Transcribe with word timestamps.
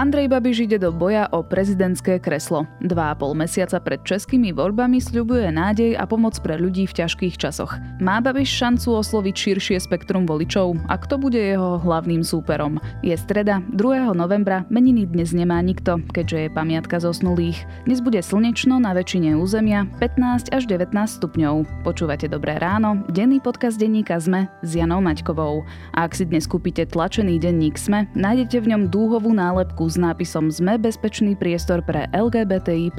Andrej 0.00 0.32
Babiš 0.32 0.64
ide 0.64 0.80
do 0.80 0.96
boja 0.96 1.28
o 1.28 1.44
prezidentské 1.44 2.16
kreslo. 2.24 2.64
Dva 2.80 3.12
a 3.12 3.14
pol 3.14 3.36
mesiaca 3.36 3.76
pred 3.84 4.00
českými 4.00 4.48
voľbami 4.48 4.96
sľubuje 4.96 5.52
nádej 5.52 5.92
a 5.92 6.08
pomoc 6.08 6.40
pre 6.40 6.56
ľudí 6.56 6.88
v 6.88 7.04
ťažkých 7.04 7.36
časoch. 7.36 7.76
Má 8.00 8.24
Babiš 8.24 8.48
šancu 8.48 8.96
osloviť 8.96 9.36
širšie 9.36 9.76
spektrum 9.76 10.24
voličov 10.24 10.72
a 10.88 10.96
kto 10.96 11.20
bude 11.20 11.36
jeho 11.36 11.76
hlavným 11.84 12.24
súperom? 12.24 12.80
Je 13.04 13.12
streda, 13.12 13.60
2. 13.76 14.16
novembra, 14.16 14.64
meniny 14.72 15.04
dnes 15.04 15.36
nemá 15.36 15.60
nikto, 15.60 16.00
keďže 16.16 16.48
je 16.48 16.56
pamiatka 16.56 16.96
zosnulých. 16.96 17.60
Dnes 17.84 18.00
bude 18.00 18.24
slnečno 18.24 18.80
na 18.80 18.96
väčšine 18.96 19.36
územia 19.36 19.84
15 20.00 20.48
až 20.48 20.64
19 20.64 20.96
stupňov. 20.96 21.84
Počúvate 21.84 22.24
Dobré 22.24 22.56
ráno, 22.56 23.04
denný 23.12 23.36
podcast 23.44 23.76
denníka 23.76 24.16
ZME 24.16 24.48
s 24.64 24.80
Janou 24.80 25.04
Maťkovou. 25.04 25.60
A 25.92 26.08
ak 26.08 26.16
si 26.16 26.24
dnes 26.24 26.48
kúpite 26.48 26.88
tlačený 26.88 27.36
denník 27.36 27.76
SME, 27.76 28.08
nájdete 28.16 28.64
v 28.64 28.68
ňom 28.72 28.82
dúhovú 28.88 29.36
nálepku 29.36 29.89
s 29.90 29.98
nápisom 29.98 30.54
Sme 30.54 30.78
bezpečný 30.78 31.34
priestor 31.34 31.82
pre 31.82 32.06
LGBTI+. 32.14 32.94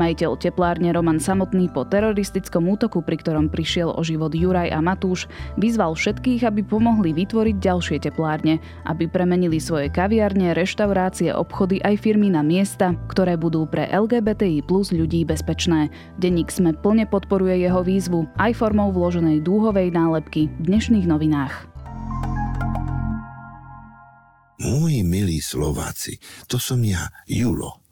Majiteľ 0.00 0.30
teplárne 0.40 0.88
Roman 0.96 1.20
Samotný 1.20 1.68
po 1.68 1.84
teroristickom 1.84 2.64
útoku, 2.64 3.04
pri 3.04 3.20
ktorom 3.20 3.52
prišiel 3.52 3.92
o 3.92 4.00
život 4.00 4.32
Juraj 4.32 4.72
a 4.72 4.80
Matúš, 4.80 5.28
vyzval 5.60 5.92
všetkých, 5.92 6.48
aby 6.48 6.64
pomohli 6.64 7.12
vytvoriť 7.12 7.56
ďalšie 7.60 8.00
teplárne, 8.08 8.56
aby 8.88 9.04
premenili 9.04 9.60
svoje 9.60 9.92
kaviarne, 9.92 10.56
reštaurácie, 10.56 11.28
obchody 11.36 11.84
aj 11.84 12.00
firmy 12.00 12.32
na 12.32 12.40
miesta, 12.40 12.96
ktoré 13.12 13.36
budú 13.36 13.68
pre 13.68 13.84
LGBTI 13.92 14.64
plus 14.64 14.88
ľudí 14.88 15.28
bezpečné. 15.28 15.92
Denník 16.16 16.48
Sme 16.48 16.72
plne 16.72 17.04
podporuje 17.04 17.60
jeho 17.60 17.84
výzvu 17.84 18.24
aj 18.40 18.56
formou 18.56 18.88
vloženej 18.88 19.44
dúhovej 19.44 19.92
nálepky 19.92 20.48
v 20.48 20.62
dnešných 20.64 21.04
novinách. 21.04 21.73
Moji 24.62 25.02
milí 25.02 25.42
Slováci, 25.42 26.22
to 26.46 26.62
som 26.62 26.78
ja, 26.86 27.10
Julo. 27.26 27.82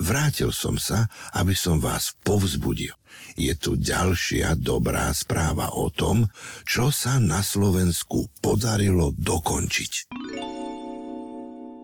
Vrátil 0.00 0.54
som 0.54 0.80
sa, 0.80 1.10
aby 1.34 1.52
som 1.52 1.82
vás 1.82 2.14
povzbudil. 2.24 2.94
Je 3.36 3.52
tu 3.58 3.76
ďalšia 3.76 4.56
dobrá 4.56 5.12
správa 5.12 5.74
o 5.74 5.92
tom, 5.92 6.30
čo 6.64 6.88
sa 6.88 7.20
na 7.20 7.42
Slovensku 7.44 8.30
podarilo 8.40 9.12
dokončiť. 9.12 9.92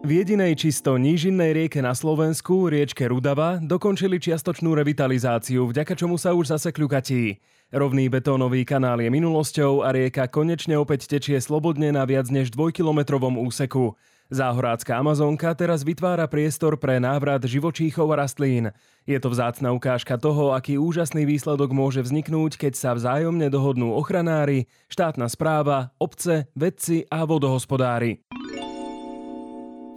V 0.02 0.10
jedinej 0.10 0.58
čisto 0.58 0.98
nížinnej 0.98 1.54
rieke 1.54 1.78
na 1.78 1.94
Slovensku, 1.94 2.66
riečke 2.66 3.06
Rudava, 3.06 3.62
dokončili 3.62 4.18
čiastočnú 4.18 4.74
revitalizáciu, 4.74 5.70
vďaka 5.70 5.94
čomu 5.94 6.18
sa 6.18 6.34
už 6.34 6.58
zase 6.58 6.74
kľukatí. 6.74 7.38
Rovný 7.70 8.10
betónový 8.10 8.66
kanál 8.66 8.98
je 8.98 9.08
minulosťou 9.14 9.86
a 9.86 9.94
rieka 9.94 10.26
konečne 10.26 10.74
opäť 10.74 11.06
tečie 11.06 11.38
slobodne 11.38 11.94
na 11.94 12.02
viac 12.02 12.26
než 12.34 12.50
dvojkilometrovom 12.50 13.38
úseku. 13.46 13.94
Záhorácká 14.32 14.96
Amazonka 14.96 15.52
teraz 15.52 15.84
vytvára 15.84 16.24
priestor 16.24 16.80
pre 16.80 16.96
návrat 16.96 17.44
živočíchov 17.44 18.16
a 18.16 18.24
rastlín. 18.24 18.72
Je 19.04 19.20
to 19.20 19.28
vzácna 19.28 19.76
ukážka 19.76 20.16
toho, 20.16 20.56
aký 20.56 20.80
úžasný 20.80 21.28
výsledok 21.28 21.76
môže 21.76 22.00
vzniknúť, 22.00 22.56
keď 22.56 22.72
sa 22.72 22.90
vzájomne 22.96 23.52
dohodnú 23.52 23.92
ochranári, 23.92 24.72
štátna 24.88 25.28
správa, 25.28 25.92
obce, 26.00 26.48
vedci 26.56 27.04
a 27.12 27.28
vodohospodári. 27.28 28.24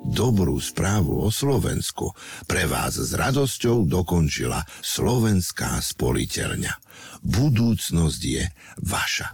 Dobrú 0.04 0.60
správu 0.60 1.24
o 1.24 1.32
Slovensku 1.32 2.12
pre 2.44 2.68
vás 2.68 3.00
s 3.00 3.16
radosťou 3.16 3.88
dokončila 3.88 4.68
Slovenská 4.84 5.80
spoliteľňa. 5.80 6.76
Budúcnosť 7.24 8.22
je 8.22 8.44
vaša. 8.84 9.32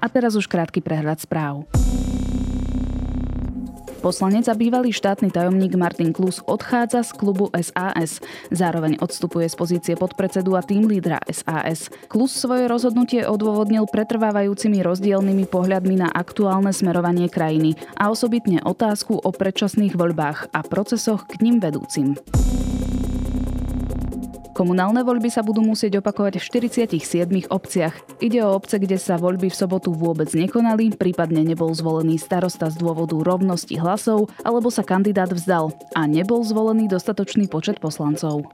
A 0.00 0.06
teraz 0.08 0.32
už 0.34 0.48
krátky 0.48 0.80
prehľad 0.80 1.20
správ. 1.20 1.68
Poslanec 4.00 4.48
a 4.48 4.56
bývalý 4.56 4.96
štátny 4.96 5.28
tajomník 5.28 5.76
Martin 5.76 6.16
Klus 6.16 6.40
odchádza 6.48 7.04
z 7.04 7.12
klubu 7.20 7.52
SAS. 7.52 8.24
Zároveň 8.48 8.96
odstupuje 8.96 9.44
z 9.44 9.52
pozície 9.52 9.92
podpredsedu 9.92 10.56
a 10.56 10.64
tým 10.64 10.88
lídra 10.88 11.20
SAS. 11.28 11.92
Klus 12.08 12.32
svoje 12.32 12.64
rozhodnutie 12.64 13.28
odôvodnil 13.28 13.84
pretrvávajúcimi 13.92 14.80
rozdielnymi 14.80 15.44
pohľadmi 15.52 16.00
na 16.00 16.08
aktuálne 16.08 16.72
smerovanie 16.72 17.28
krajiny 17.28 17.76
a 18.00 18.08
osobitne 18.08 18.64
otázku 18.64 19.20
o 19.20 19.30
predčasných 19.36 19.92
voľbách 19.92 20.48
a 20.48 20.64
procesoch 20.64 21.28
k 21.28 21.36
ním 21.44 21.60
vedúcim. 21.60 22.16
Komunálne 24.60 25.00
voľby 25.00 25.32
sa 25.32 25.40
budú 25.40 25.64
musieť 25.64 26.04
opakovať 26.04 26.36
v 26.36 26.68
47 26.68 27.48
obciach. 27.48 27.96
Ide 28.20 28.44
o 28.44 28.52
obce, 28.52 28.76
kde 28.76 29.00
sa 29.00 29.16
voľby 29.16 29.48
v 29.48 29.56
sobotu 29.56 29.88
vôbec 29.96 30.28
nekonali, 30.36 30.92
prípadne 31.00 31.40
nebol 31.40 31.72
zvolený 31.72 32.20
starosta 32.20 32.68
z 32.68 32.76
dôvodu 32.76 33.16
rovnosti 33.16 33.72
hlasov, 33.80 34.28
alebo 34.44 34.68
sa 34.68 34.84
kandidát 34.84 35.32
vzdal 35.32 35.72
a 35.96 36.04
nebol 36.04 36.44
zvolený 36.44 36.92
dostatočný 36.92 37.48
počet 37.48 37.80
poslancov. 37.80 38.52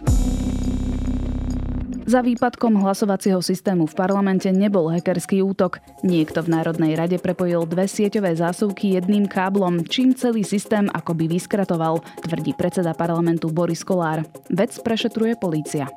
Za 2.06 2.22
výpadkom 2.22 2.78
hlasovacieho 2.86 3.42
systému 3.42 3.90
v 3.90 3.98
parlamente 3.98 4.46
nebol 4.54 4.94
hackerský 4.94 5.42
útok. 5.42 5.82
Niekto 6.06 6.38
v 6.46 6.54
Národnej 6.54 6.94
rade 6.94 7.18
prepojil 7.18 7.66
dve 7.66 7.90
sieťové 7.90 8.30
zásuvky 8.38 8.94
jedným 8.94 9.26
káblom, 9.26 9.82
čím 9.90 10.14
celý 10.14 10.46
systém 10.46 10.86
akoby 10.86 11.26
vyskratoval, 11.26 11.98
tvrdí 12.22 12.54
predseda 12.54 12.94
parlamentu 12.94 13.50
Boris 13.50 13.82
Kolár. 13.82 14.22
Vec 14.54 14.78
prešetruje 14.78 15.34
polícia. 15.34 15.90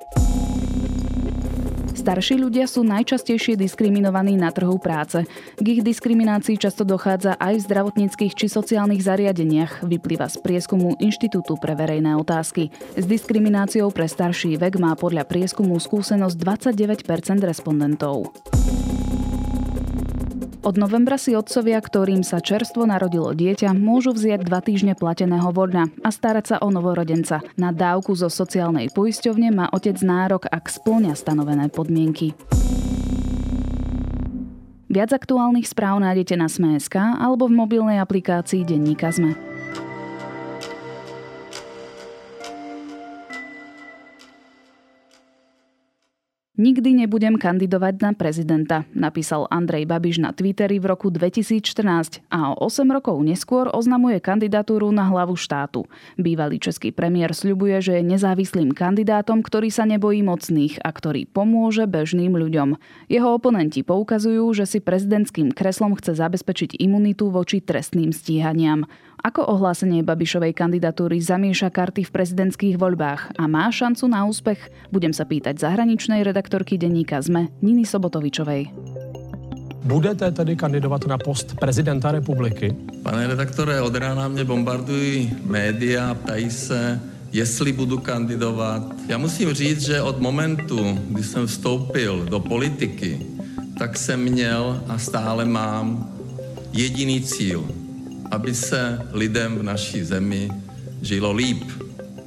Starší 2.00 2.40
ľudia 2.40 2.64
sú 2.64 2.88
najčastejšie 2.88 3.60
diskriminovaní 3.60 4.40
na 4.40 4.56
trhu 4.56 4.80
práce. 4.80 5.28
K 5.60 5.66
ich 5.68 5.84
diskriminácii 5.84 6.56
často 6.56 6.88
dochádza 6.88 7.36
aj 7.36 7.60
v 7.60 7.66
zdravotníckých 7.68 8.40
či 8.40 8.48
sociálnych 8.48 9.04
zariadeniach, 9.04 9.84
vyplýva 9.84 10.32
z 10.32 10.40
prieskumu 10.40 10.96
Inštitútu 11.04 11.60
pre 11.60 11.76
verejné 11.76 12.16
otázky. 12.16 12.72
S 12.96 13.04
diskrimináciou 13.04 13.92
pre 13.92 14.08
starší 14.08 14.56
vek 14.56 14.80
má 14.80 14.96
podľa 14.96 15.28
prieskumu 15.28 15.76
skúsenosť 15.76 16.40
29% 17.04 17.04
respondentov. 17.44 18.32
Od 20.60 20.76
novembra 20.76 21.16
si 21.16 21.40
otcovia, 21.40 21.80
ktorým 21.80 22.20
sa 22.20 22.44
čerstvo 22.44 22.84
narodilo 22.84 23.32
dieťa, 23.32 23.72
môžu 23.72 24.12
vziať 24.12 24.44
dva 24.44 24.60
týždne 24.60 24.92
plateného 24.92 25.56
voľna 25.56 25.88
a 26.04 26.12
starať 26.12 26.46
sa 26.52 26.56
o 26.60 26.68
novorodenca. 26.68 27.40
Na 27.56 27.72
dávku 27.72 28.12
zo 28.12 28.28
sociálnej 28.28 28.92
poisťovne 28.92 29.56
má 29.56 29.66
otec 29.72 29.96
nárok, 30.04 30.52
ak 30.52 30.68
splňa 30.68 31.16
stanovené 31.16 31.72
podmienky. 31.72 32.36
Viac 34.92 35.16
aktuálnych 35.16 35.70
správ 35.70 36.04
nájdete 36.04 36.36
na 36.36 36.52
Sme.sk 36.52 36.98
alebo 36.98 37.48
v 37.48 37.56
mobilnej 37.56 38.04
aplikácii 38.04 38.68
Denníka 38.68 39.16
Sme. 39.16 39.49
Nikdy 46.60 47.08
nebudem 47.08 47.40
kandidovať 47.40 48.04
na 48.04 48.12
prezidenta, 48.12 48.84
napísal 48.92 49.48
Andrej 49.48 49.88
Babiš 49.88 50.20
na 50.20 50.36
Twitteri 50.36 50.76
v 50.76 50.92
roku 50.92 51.08
2014 51.08 52.20
a 52.28 52.52
o 52.52 52.68
8 52.68 52.84
rokov 52.92 53.16
neskôr 53.24 53.72
oznamuje 53.72 54.20
kandidatúru 54.20 54.92
na 54.92 55.08
hlavu 55.08 55.40
štátu. 55.40 55.88
Bývalý 56.20 56.60
český 56.60 56.92
premiér 56.92 57.32
sľubuje, 57.32 57.80
že 57.80 58.04
je 58.04 58.12
nezávislým 58.12 58.76
kandidátom, 58.76 59.40
ktorý 59.40 59.72
sa 59.72 59.88
nebojí 59.88 60.20
mocných 60.20 60.84
a 60.84 60.92
ktorý 60.92 61.32
pomôže 61.32 61.88
bežným 61.88 62.36
ľuďom. 62.36 62.76
Jeho 63.08 63.40
oponenti 63.40 63.80
poukazujú, 63.80 64.52
že 64.52 64.68
si 64.68 64.84
prezidentským 64.84 65.56
kreslom 65.56 65.96
chce 65.96 66.20
zabezpečiť 66.20 66.76
imunitu 66.76 67.32
voči 67.32 67.64
trestným 67.64 68.12
stíhaniam. 68.12 68.84
Ako 69.20 69.44
ohlásenie 69.52 70.00
Babišovej 70.00 70.56
kandidatúry 70.56 71.20
zamieša 71.20 71.68
karty 71.68 72.08
v 72.08 72.14
prezidentských 72.16 72.80
voľbách 72.80 73.36
a 73.36 73.52
má 73.52 73.68
šancu 73.68 74.08
na 74.08 74.24
úspech, 74.24 74.72
budem 74.96 75.12
sa 75.12 75.28
pýtať 75.28 75.60
zahraničnej 75.60 76.24
redaktorky 76.24 76.80
denníka 76.80 77.20
ZME 77.20 77.52
Niny 77.60 77.84
Sobotovičovej. 77.84 78.72
Budete 79.84 80.32
tedy 80.32 80.56
kandidovat 80.56 81.04
na 81.04 81.20
post 81.20 81.52
prezidenta 81.60 82.16
republiky? 82.16 82.72
Pane 83.04 83.28
redaktore, 83.28 83.82
od 83.84 83.92
rána 83.96 84.28
mě 84.28 84.44
bombardují 84.44 85.36
média, 85.44 86.16
ptají 86.16 86.48
se, 86.52 87.00
jestli 87.32 87.76
budu 87.76 88.00
kandidovat. 88.00 88.84
Já 89.08 89.18
musím 89.18 89.52
říct, 89.54 89.82
že 89.82 90.02
od 90.02 90.20
momentu, 90.20 90.80
kdy 91.12 91.24
jsem 91.24 91.48
vstoupil 91.48 92.26
do 92.26 92.40
politiky, 92.40 93.20
tak 93.80 93.98
jsem 93.98 94.20
měl 94.20 94.84
a 94.88 94.98
stále 94.98 95.46
mám 95.46 96.08
jediný 96.72 97.20
cíl– 97.22 97.68
aby 98.32 98.56
se 98.56 99.02
lidem 99.12 99.56
v 99.56 99.64
naší 99.64 100.04
zemi 100.04 100.50
žilo 101.02 101.32
líp. 101.32 101.64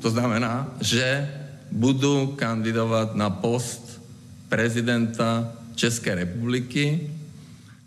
To 0.03 0.11
znamená, 0.11 0.75
že 0.81 1.29
budu 1.71 2.27
kandidovat 2.27 3.15
na 3.15 3.31
post 3.31 4.03
prezidenta 4.49 5.53
České 5.75 6.15
republiky, 6.15 7.11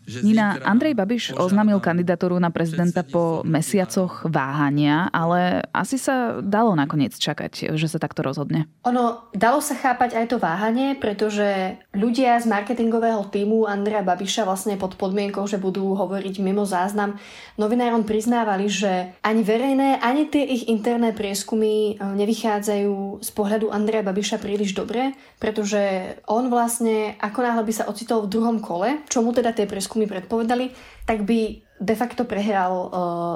Nina, 0.06 0.62
Andrej 0.62 0.94
Babiš 0.94 1.24
oznámil 1.34 1.82
kandidatúru 1.82 2.38
na 2.38 2.54
prezidenta 2.54 3.02
po 3.02 3.42
mesiacoch 3.42 4.26
váhania, 4.30 5.10
ale 5.10 5.66
asi 5.74 5.98
sa 5.98 6.42
dalo 6.46 6.78
nakoniec 6.78 7.18
čakať, 7.18 7.74
že 7.74 7.88
sa 7.90 7.98
takto 7.98 8.22
rozhodne. 8.22 8.70
Ono, 8.86 9.30
dalo 9.34 9.60
sa 9.62 9.74
chápať 9.74 10.14
aj 10.14 10.26
to 10.30 10.38
váhanie, 10.38 10.94
pretože 10.98 11.78
ľudia 11.98 12.38
z 12.38 12.46
marketingového 12.46 13.26
týmu 13.34 13.66
Andreja 13.66 14.06
Babiša 14.06 14.46
vlastne 14.46 14.78
pod 14.78 14.94
podmienkou, 15.00 15.50
že 15.50 15.58
budú 15.58 15.98
hovoriť 15.98 16.36
mimo 16.38 16.70
záznam, 16.70 17.18
novinárom 17.58 18.06
priznávali, 18.06 18.70
že 18.70 19.16
ani 19.26 19.42
verejné, 19.42 20.04
ani 20.04 20.30
tie 20.30 20.46
ich 20.46 20.68
interné 20.68 21.16
prieskumy 21.16 21.96
e, 21.96 22.04
nevychádzajú 22.04 23.26
z 23.26 23.30
pohľadu 23.34 23.72
Andreja 23.72 24.04
Babiša 24.06 24.38
príliš 24.38 24.76
dobre, 24.78 25.16
pretože 25.40 26.14
on 26.28 26.52
vlastne, 26.52 27.16
ako 27.24 27.40
náhle 27.42 27.64
by 27.64 27.74
sa 27.74 27.88
ocitol 27.88 28.28
v 28.28 28.32
druhom 28.32 28.58
kole, 28.60 29.02
čomu 29.08 29.32
teda 29.32 29.56
tie 29.56 29.64
prieskumy 29.64 29.95
prieskumy 29.96 30.12
predpovedali, 30.12 30.76
tak 31.08 31.24
by 31.24 31.64
de 31.76 31.96
facto 31.96 32.24
prehral 32.24 32.72
uh, 32.72 32.90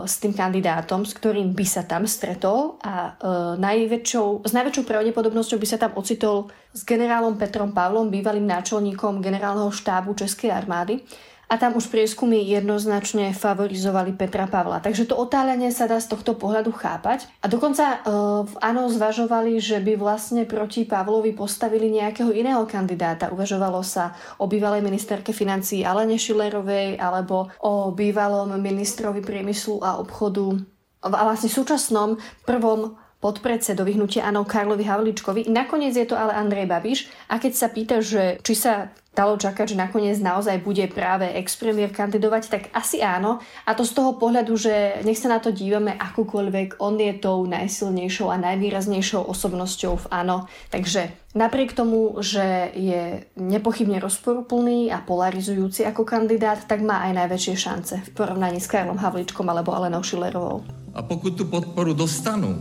s 0.03 0.19
tým 0.19 0.35
kandidátom, 0.35 1.07
s 1.07 1.15
ktorým 1.15 1.55
by 1.55 1.65
sa 1.67 1.83
tam 1.87 2.03
stretol 2.07 2.79
a 2.83 3.15
uh, 3.15 3.55
najväčšou, 3.59 4.47
s 4.47 4.51
najväčšou 4.51 4.83
pravdepodobnosťou 4.83 5.59
by 5.59 5.67
sa 5.67 5.79
tam 5.79 5.95
ocitol 5.95 6.51
s 6.75 6.83
generálom 6.83 7.35
Petrom 7.35 7.71
Pavlom, 7.71 8.11
bývalým 8.11 8.47
náčelníkom 8.47 9.23
generálneho 9.23 9.71
štábu 9.71 10.15
Českej 10.15 10.51
armády 10.51 11.03
a 11.49 11.57
tam 11.57 11.73
už 11.73 11.89
prieskumy 11.89 12.45
jednoznačne 12.45 13.33
favorizovali 13.33 14.13
Petra 14.13 14.45
Pavla. 14.45 14.77
Takže 14.77 15.09
to 15.09 15.17
otáľanie 15.17 15.73
sa 15.73 15.89
dá 15.89 15.97
z 15.97 16.13
tohto 16.13 16.37
pohľadu 16.37 16.69
chápať. 16.69 17.25
A 17.41 17.49
dokonca 17.49 18.05
uh, 18.05 18.45
v 18.45 18.53
ANO 18.61 18.85
zvažovali, 18.93 19.57
že 19.57 19.81
by 19.81 19.97
vlastne 19.97 20.45
proti 20.45 20.85
Pavlovi 20.85 21.33
postavili 21.33 21.89
nejakého 21.89 22.29
iného 22.29 22.61
kandidáta. 22.69 23.33
Uvažovalo 23.33 23.81
sa 23.81 24.13
o 24.37 24.45
bývalej 24.45 24.85
ministerke 24.85 25.33
financí 25.33 25.81
Alene 25.81 26.21
Šilerovej 26.21 27.01
alebo 27.01 27.49
o 27.65 27.89
bývalom 27.89 28.53
ministrovi 28.61 29.25
priemyslu 29.25 29.81
a 29.81 29.97
obchodu 29.97 30.53
a 30.99 31.07
vlastne 31.07 31.47
súčasnom 31.47 32.19
prvom 32.43 32.99
podpredsedovi 33.19 33.99
hnutia 33.99 34.27
Áno 34.27 34.47
Karlovi 34.47 34.87
Havličkovi. 34.87 35.51
Nakoniec 35.51 35.95
je 35.95 36.07
to 36.07 36.15
ale 36.15 36.35
Andrej 36.35 36.67
Babiš 36.71 36.99
a 37.27 37.35
keď 37.35 37.51
sa 37.55 37.67
pýta, 37.67 37.99
že 37.99 38.39
či 38.43 38.55
sa 38.55 38.95
dalo 39.19 39.35
čakať, 39.35 39.75
že 39.75 39.81
nakoniec 39.83 40.15
naozaj 40.23 40.63
bude 40.63 40.87
práve 40.87 41.27
ex-premiér 41.35 41.91
kandidovať, 41.91 42.43
tak 42.47 42.63
asi 42.71 43.03
áno. 43.03 43.43
A 43.67 43.75
to 43.75 43.83
z 43.83 43.91
toho 43.91 44.15
pohľadu, 44.15 44.55
že 44.55 45.03
nech 45.03 45.19
sa 45.19 45.27
na 45.27 45.43
to 45.43 45.51
dívame 45.51 45.91
akúkoľvek, 45.91 46.79
on 46.79 46.95
je 46.95 47.11
tou 47.19 47.43
najsilnejšou 47.43 48.31
a 48.31 48.39
najvýraznejšou 48.39 49.27
osobnosťou 49.27 49.99
v 49.99 50.05
áno. 50.15 50.47
Takže 50.71 51.11
napriek 51.35 51.75
tomu, 51.75 52.15
že 52.23 52.71
je 52.71 53.27
nepochybne 53.35 53.99
rozporuplný 53.99 54.87
a 54.95 55.03
polarizujúci 55.03 55.83
ako 55.83 56.07
kandidát, 56.07 56.63
tak 56.63 56.79
má 56.79 57.03
aj 57.11 57.27
najväčšie 57.27 57.55
šance 57.59 57.95
v 57.99 58.09
porovnaní 58.15 58.63
s 58.63 58.71
Karlom 58.71 58.95
Havličkom 58.95 59.43
alebo 59.51 59.75
Alenou 59.75 59.99
Šilerovou. 59.99 60.63
A 60.95 61.03
pokud 61.03 61.35
tu 61.35 61.45
podporu 61.45 61.91
dostanú 61.91 62.55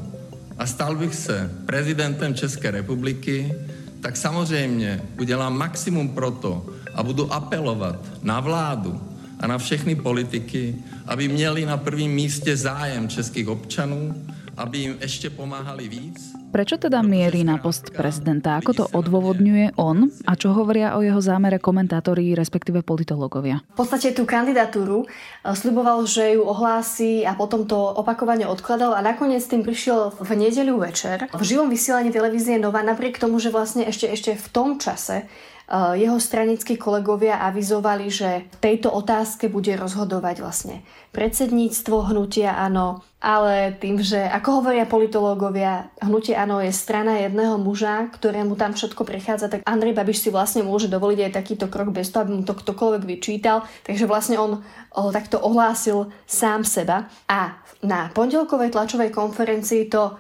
a 0.59 0.67
stal 0.67 0.99
bych 0.99 1.15
se 1.15 1.51
prezidentem 1.67 2.35
České 2.35 2.71
republiky, 2.71 3.55
tak 4.01 4.17
samozřejmě 4.17 5.03
udělám 5.21 5.59
maximum 5.59 6.09
pro 6.09 6.31
to 6.31 6.67
a 6.95 7.03
budu 7.03 7.33
apelovat 7.33 7.97
na 8.23 8.41
vládu 8.41 9.01
a 9.41 9.47
na 9.47 9.59
všechny 9.59 9.95
politiky, 9.95 10.75
aby 11.07 11.29
měli 11.29 11.67
na 11.67 11.77
prvním 11.77 12.13
místě 12.13 12.57
zájem 12.57 13.09
českých 13.09 13.49
občanů, 13.49 14.25
aby 14.57 14.79
jim 14.79 14.97
ještě 15.01 15.31
pomáhali 15.31 15.89
víc 15.89 16.38
Prečo 16.49 16.81
teda 16.81 17.05
mierí 17.05 17.45
na 17.45 17.61
post 17.61 17.93
prezidenta? 17.93 18.57
Ako 18.57 18.73
to 18.73 18.85
odôvodňuje 18.89 19.77
on 19.77 20.09
a 20.25 20.33
čo 20.33 20.57
hovoria 20.57 20.97
o 20.97 21.05
jeho 21.05 21.21
zámere 21.21 21.61
komentátori, 21.61 22.33
respektíve 22.33 22.81
politológovia? 22.81 23.61
V 23.77 23.85
podstate 23.85 24.17
tú 24.17 24.25
kandidatúru 24.25 25.05
eh, 25.05 25.53
sľuboval, 25.53 26.09
že 26.09 26.41
ju 26.41 26.49
ohlási 26.49 27.29
a 27.29 27.37
potom 27.37 27.69
to 27.69 27.77
opakovane 27.77 28.49
odkladal 28.49 28.97
a 28.97 29.05
nakoniec 29.05 29.45
tým 29.45 29.61
prišiel 29.61 30.17
v 30.17 30.31
nedeľu 30.41 30.81
večer 30.81 31.29
v 31.29 31.43
živom 31.45 31.69
vysielaní 31.69 32.09
televízie 32.09 32.57
Nova, 32.57 32.81
napriek 32.81 33.21
tomu, 33.21 33.37
že 33.37 33.53
vlastne 33.53 33.85
ešte, 33.85 34.09
ešte 34.09 34.33
v 34.33 34.49
tom 34.49 34.81
čase 34.81 35.29
jeho 35.69 36.17
stranickí 36.17 36.81
kolegovia 36.81 37.45
avizovali, 37.45 38.09
že 38.09 38.49
v 38.49 38.57
tejto 38.57 38.89
otázke 38.89 39.53
bude 39.53 39.77
rozhodovať 39.77 40.41
vlastne 40.41 40.81
predsedníctvo 41.13 42.09
hnutia 42.09 42.57
Áno, 42.57 43.05
ale 43.21 43.77
tým, 43.77 44.01
že 44.01 44.17
ako 44.17 44.65
hovoria 44.65 44.89
politológovia, 44.89 45.93
hnutie 46.01 46.33
Áno 46.33 46.65
je 46.65 46.73
strana 46.73 47.21
jedného 47.21 47.61
muža, 47.61 48.09
ktorému 48.17 48.57
tam 48.57 48.73
všetko 48.73 49.05
prechádza, 49.05 49.53
tak 49.53 49.65
Andrej 49.69 49.93
Babiš 49.93 50.25
si 50.25 50.31
vlastne 50.33 50.65
môže 50.65 50.89
dovoliť 50.89 51.29
aj 51.29 51.37
takýto 51.37 51.69
krok 51.69 51.93
bez 51.93 52.09
toho, 52.09 52.25
aby 52.25 52.33
mu 52.41 52.43
to 52.49 52.57
ktokoľvek 52.57 53.03
vyčítal. 53.05 53.69
Takže 53.85 54.09
vlastne 54.09 54.41
on 54.41 54.65
o, 54.97 55.13
takto 55.13 55.37
ohlásil 55.37 56.09
sám 56.25 56.65
seba. 56.65 57.13
A 57.29 57.61
na 57.85 58.09
pondelkovej 58.17 58.73
tlačovej 58.73 59.13
konferencii 59.13 59.93
to 59.93 60.17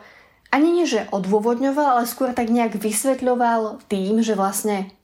ani 0.48 0.80
nie, 0.80 0.86
že 0.88 1.08
odôvodňoval, 1.12 2.00
ale 2.00 2.04
skôr 2.08 2.32
tak 2.32 2.48
nejak 2.48 2.80
vysvetľoval 2.80 3.84
tým, 3.88 4.24
že 4.24 4.32
vlastne 4.32 4.97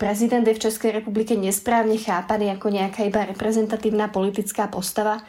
prezident 0.00 0.44
je 0.48 0.56
v 0.56 0.64
Českej 0.64 0.90
republike 1.02 1.36
nesprávne 1.36 2.00
chápaný 2.00 2.56
ako 2.56 2.72
nejaká 2.72 3.04
iba 3.04 3.28
reprezentatívna 3.28 4.08
politická 4.08 4.68
postava, 4.68 5.20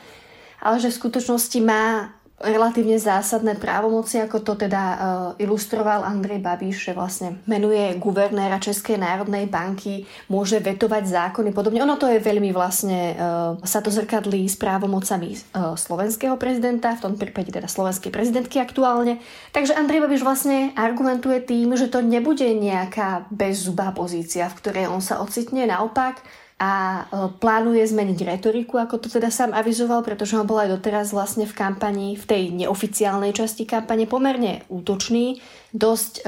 ale 0.63 0.79
že 0.79 0.91
v 0.91 0.99
skutočnosti 0.99 1.59
má 1.59 2.15
relatívne 2.39 2.95
zásadné 2.95 3.59
právomoci, 3.59 4.23
ako 4.23 4.39
to 4.39 4.53
teda 4.55 4.83
uh, 4.83 4.97
ilustroval 5.35 6.07
Andrej 6.07 6.39
Babiš, 6.39 6.89
že 6.89 6.91
vlastne 6.95 7.39
menuje 7.43 7.99
guvernéra 7.99 8.63
Českej 8.63 8.95
národnej 8.95 9.51
banky, 9.51 10.07
môže 10.31 10.63
vetovať 10.63 11.03
zákony, 11.03 11.51
podobne. 11.51 11.83
Ono 11.83 11.99
to 11.99 12.07
je 12.07 12.23
veľmi 12.23 12.55
vlastne, 12.55 13.15
uh, 13.15 13.59
sa 13.67 13.83
to 13.83 13.91
zrkadlí 13.91 14.47
s 14.47 14.55
právomocami 14.55 15.35
uh, 15.35 15.75
slovenského 15.75 16.39
prezidenta, 16.39 16.95
v 16.95 17.03
tom 17.03 17.13
prípade 17.19 17.51
teda 17.51 17.67
slovenskej 17.67 18.11
prezidentky 18.11 18.63
aktuálne. 18.63 19.19
Takže 19.51 19.75
Andrej 19.75 20.07
Babiš 20.07 20.23
vlastne 20.23 20.71
argumentuje 20.79 21.43
tým, 21.43 21.75
že 21.75 21.91
to 21.91 21.99
nebude 21.99 22.47
nejaká 22.47 23.27
bezzubá 23.29 23.91
pozícia, 23.91 24.47
v 24.47 24.57
ktorej 24.63 24.85
on 24.87 25.03
sa 25.03 25.19
ocitne, 25.19 25.67
naopak, 25.67 26.23
a 26.59 26.71
e, 26.75 27.03
plánuje 27.39 27.87
zmeniť 27.87 28.19
retoriku, 28.27 28.75
ako 28.83 28.99
to 28.99 29.07
teda 29.07 29.31
sám 29.31 29.55
avizoval, 29.55 30.03
pretože 30.03 30.35
on 30.35 30.43
bol 30.43 30.59
aj 30.59 30.75
doteraz 30.75 31.15
vlastne 31.15 31.47
v 31.47 31.55
kampani, 31.55 32.19
v 32.19 32.25
tej 32.27 32.43
neoficiálnej 32.51 33.31
časti 33.31 33.63
kampane 33.63 34.03
pomerne 34.03 34.67
útočný. 34.67 35.39
Dosť 35.71 36.13
e, 36.19 36.21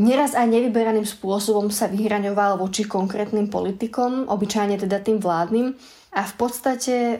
neraz 0.00 0.32
aj 0.32 0.48
nevyberaným 0.48 1.04
spôsobom 1.04 1.68
sa 1.68 1.92
vyhraňoval 1.92 2.56
voči 2.56 2.88
konkrétnym 2.88 3.52
politikom, 3.52 4.32
obyčajne 4.32 4.80
teda 4.80 5.04
tým 5.04 5.20
vládnym. 5.20 5.76
A 6.16 6.24
v 6.24 6.34
podstate 6.40 6.94
e, 6.96 7.16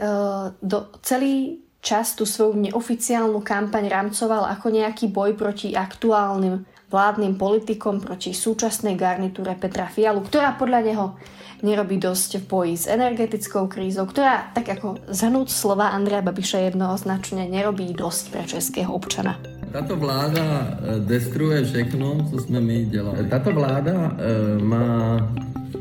do, 0.57 0.89
celý 1.05 1.61
čas 1.85 2.17
tú 2.17 2.25
svoju 2.25 2.57
neoficiálnu 2.57 3.45
kampaň 3.45 3.93
rámcoval 3.93 4.49
ako 4.49 4.73
nejaký 4.73 5.13
boj 5.13 5.37
proti 5.37 5.77
aktuálnym 5.77 6.76
vládnym 6.91 7.35
politikom, 7.35 7.99
proti 7.99 8.31
súčasnej 8.31 8.95
garnitúre 8.95 9.59
Petra 9.59 9.91
Fialu, 9.91 10.23
ktorá 10.23 10.55
podľa 10.55 10.81
neho 10.87 11.07
nerobí 11.65 11.97
dosť 11.97 12.45
v 12.45 12.45
boji 12.47 12.75
s 12.77 12.85
energetickou 12.87 13.67
krízou, 13.67 14.05
ktorá, 14.07 14.53
tak 14.53 14.77
ako 14.77 15.01
zhrnúť 15.09 15.49
slova 15.49 15.91
Andreja 15.97 16.21
Babiša 16.21 16.69
jednoznačne, 16.71 17.49
nerobí 17.49 17.91
dosť 17.97 18.25
pre 18.31 18.43
českého 18.45 18.93
občana. 18.93 19.41
Tato 19.73 19.97
vláda 19.97 20.47
eh, 20.47 21.01
destruuje 21.01 21.65
všechno, 21.65 22.31
co 22.31 22.37
jsme 22.39 22.61
my 22.61 22.85
dělali. 22.85 23.29
Tato 23.29 23.53
vláda 23.53 23.93
e, 23.93 24.63
má 24.63 25.21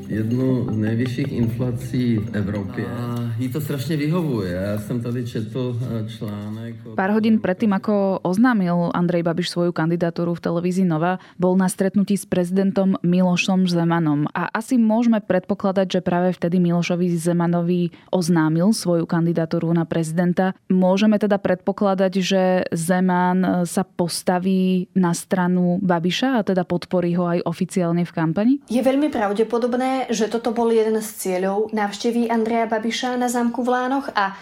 jednu 0.08 0.74
z 0.74 0.78
nejvyšších 0.78 1.32
inflací 1.32 2.18
v 2.18 2.36
Európe. 2.36 2.82
A 2.86 3.25
jí 3.40 3.48
to 3.52 3.60
strašne 3.62 4.00
vyhovuje. 4.00 4.52
Ja 4.52 4.80
som 4.80 5.04
tady 5.04 5.28
četl 5.28 5.76
e, 5.76 6.08
článek. 6.08 6.96
Pár 6.96 7.12
hodín 7.12 7.44
predtým, 7.44 7.76
ako 7.76 8.24
oznámil 8.24 8.92
Andrej 8.96 9.28
Babiš 9.28 9.52
svoju 9.52 9.76
kandidatúru 9.76 10.36
v 10.36 10.44
televízii 10.44 10.88
Nova, 10.88 11.20
bol 11.36 11.60
na 11.60 11.68
stretnutí 11.68 12.16
s 12.16 12.24
prezidentom 12.24 12.96
Milošom 13.04 13.68
Zemanom. 13.68 14.32
A 14.32 14.48
asi 14.56 14.80
môžeme 14.80 15.20
predpokladať, 15.20 16.00
že 16.00 16.06
práve 16.06 16.32
vtedy 16.32 16.64
Milošovi 16.64 17.12
Zemanovi 17.20 17.92
oznámil 18.10 18.72
svoju 18.72 19.04
kandidatúru 19.04 19.72
na 19.76 19.84
prezidenta. 19.84 20.56
Môžeme 20.72 21.20
teda 21.20 21.36
predpokladať, 21.40 22.14
že 22.24 22.42
Zeman 22.72 23.68
sa 23.68 23.84
postaví 23.84 24.88
na 24.96 25.12
stranu 25.12 25.78
Babiša 25.84 26.40
a 26.40 26.46
teda 26.46 26.64
podporí 26.64 27.16
ho 27.20 27.28
aj 27.28 27.44
oficiálne 27.44 28.08
v 28.08 28.16
kampani? 28.16 28.54
Je 28.72 28.82
veľmi 28.82 29.12
pravdepodobné, 29.12 30.08
že 30.10 30.32
toto 30.32 30.56
bol 30.56 30.72
jeden 30.72 30.98
z 31.04 31.10
cieľov 31.20 31.74
návštevy 31.76 32.32
Andreja 32.32 32.68
Babiša 32.70 33.18
na 33.20 33.25
zámku 33.28 33.64
v 33.64 33.70
Lánoch 33.70 34.10
a 34.14 34.36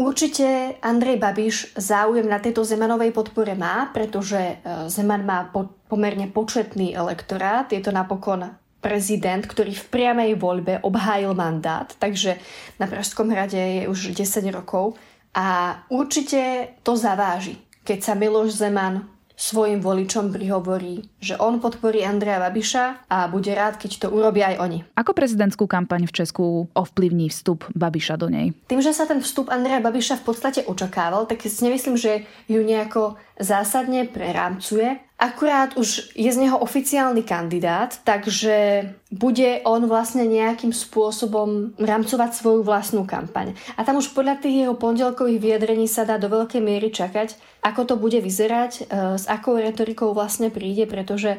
Určite 0.00 0.80
Andrej 0.80 1.20
Babiš 1.20 1.76
záujem 1.76 2.24
na 2.24 2.40
tejto 2.40 2.64
Zemanovej 2.64 3.12
podpore 3.12 3.52
má, 3.52 3.92
pretože 3.92 4.38
e, 4.40 4.54
Zeman 4.88 5.28
má 5.28 5.52
po, 5.52 5.76
pomerne 5.92 6.24
početný 6.24 6.96
elektorát. 6.96 7.68
Je 7.68 7.84
to 7.84 7.92
napokon 7.92 8.48
prezident, 8.80 9.44
ktorý 9.44 9.76
v 9.76 9.88
priamej 9.92 10.40
voľbe 10.40 10.80
obhájil 10.80 11.36
mandát, 11.36 11.84
takže 12.00 12.40
na 12.80 12.88
Pražskom 12.88 13.28
hrade 13.28 13.60
je 13.60 13.84
už 13.92 14.16
10 14.16 14.48
rokov 14.56 14.96
a 15.36 15.76
určite 15.92 16.72
to 16.80 16.96
zaváži, 16.96 17.60
keď 17.84 17.98
sa 18.00 18.16
Miloš 18.16 18.56
Zeman 18.56 19.04
svojim 19.40 19.80
voličom 19.80 20.28
prihovorí, 20.28 21.08
že 21.16 21.40
on 21.40 21.64
podporí 21.64 22.04
Andreja 22.04 22.36
Babiša 22.44 23.08
a 23.08 23.24
bude 23.32 23.48
rád, 23.56 23.80
keď 23.80 24.04
to 24.04 24.06
urobia 24.12 24.52
aj 24.52 24.56
oni. 24.60 24.78
Ako 25.00 25.16
prezidentskú 25.16 25.64
kampaň 25.64 26.04
v 26.04 26.12
Česku 26.12 26.68
ovplyvní 26.76 27.32
vstup 27.32 27.64
Babiša 27.72 28.20
do 28.20 28.28
nej? 28.28 28.52
Tým, 28.68 28.84
že 28.84 28.92
sa 28.92 29.08
ten 29.08 29.24
vstup 29.24 29.48
Andreja 29.48 29.80
Babiša 29.80 30.20
v 30.20 30.24
podstate 30.28 30.60
očakával, 30.68 31.24
tak 31.24 31.40
si 31.40 31.64
nemyslím, 31.64 31.96
že 31.96 32.28
ju 32.52 32.60
nejako 32.60 33.16
zásadne 33.40 34.04
prerámcuje. 34.04 35.00
Akurát 35.20 35.76
už 35.76 36.16
je 36.16 36.32
z 36.32 36.40
neho 36.40 36.56
oficiálny 36.56 37.20
kandidát, 37.28 37.92
takže 38.08 38.88
bude 39.12 39.60
on 39.68 39.84
vlastne 39.84 40.24
nejakým 40.24 40.72
spôsobom 40.72 41.76
rámcovať 41.76 42.30
svoju 42.32 42.64
vlastnú 42.64 43.04
kampaň. 43.04 43.52
A 43.76 43.84
tam 43.84 44.00
už 44.00 44.16
podľa 44.16 44.40
tých 44.40 44.64
jeho 44.64 44.80
pondelkových 44.80 45.40
vyjadrení 45.44 45.84
sa 45.84 46.08
dá 46.08 46.16
do 46.16 46.32
veľkej 46.32 46.64
miery 46.64 46.88
čakať, 46.88 47.36
ako 47.60 47.80
to 47.84 47.94
bude 48.00 48.16
vyzerať, 48.16 48.72
e, 48.72 48.82
s 49.20 49.28
akou 49.28 49.60
retorikou 49.60 50.16
vlastne 50.16 50.48
príde, 50.48 50.88
pretože 50.88 51.36
e, 51.36 51.38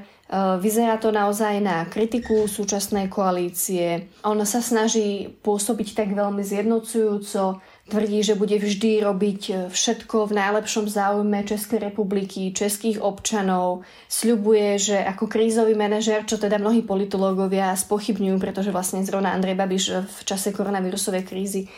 vyzerá 0.61 1.01
to 1.01 1.09
naozaj 1.09 1.57
na 1.57 1.81
kritiku 1.89 2.45
súčasnej 2.45 3.09
koalície. 3.09 4.13
On 4.21 4.37
sa 4.45 4.61
snaží 4.61 5.33
pôsobiť 5.41 5.97
tak 5.97 6.13
veľmi 6.13 6.45
zjednocujúco, 6.45 7.57
Tvrdí, 7.91 8.23
že 8.23 8.39
bude 8.39 8.55
vždy 8.55 9.03
robiť 9.03 9.41
e, 9.51 9.53
všetko 9.67 10.31
v 10.31 10.39
najlepšom 10.39 10.87
záujme 10.87 11.43
Českej 11.43 11.91
republiky, 11.91 12.55
českých 12.55 13.03
občanov. 13.03 13.83
Sľubuje, 14.07 14.79
že 14.79 14.95
ako 15.03 15.27
krízový 15.27 15.75
manažer, 15.75 16.23
čo 16.23 16.39
teda 16.39 16.55
mnohí 16.55 16.87
politológovia 16.87 17.75
spochybňujú, 17.75 18.39
pretože 18.39 18.71
vlastne 18.71 19.03
zrovna 19.03 19.35
Andrej 19.35 19.59
Babiš 19.59 20.07
v 20.07 20.19
čase 20.23 20.55
koronavírusovej 20.55 21.27
krízy 21.27 21.67
e, 21.67 21.69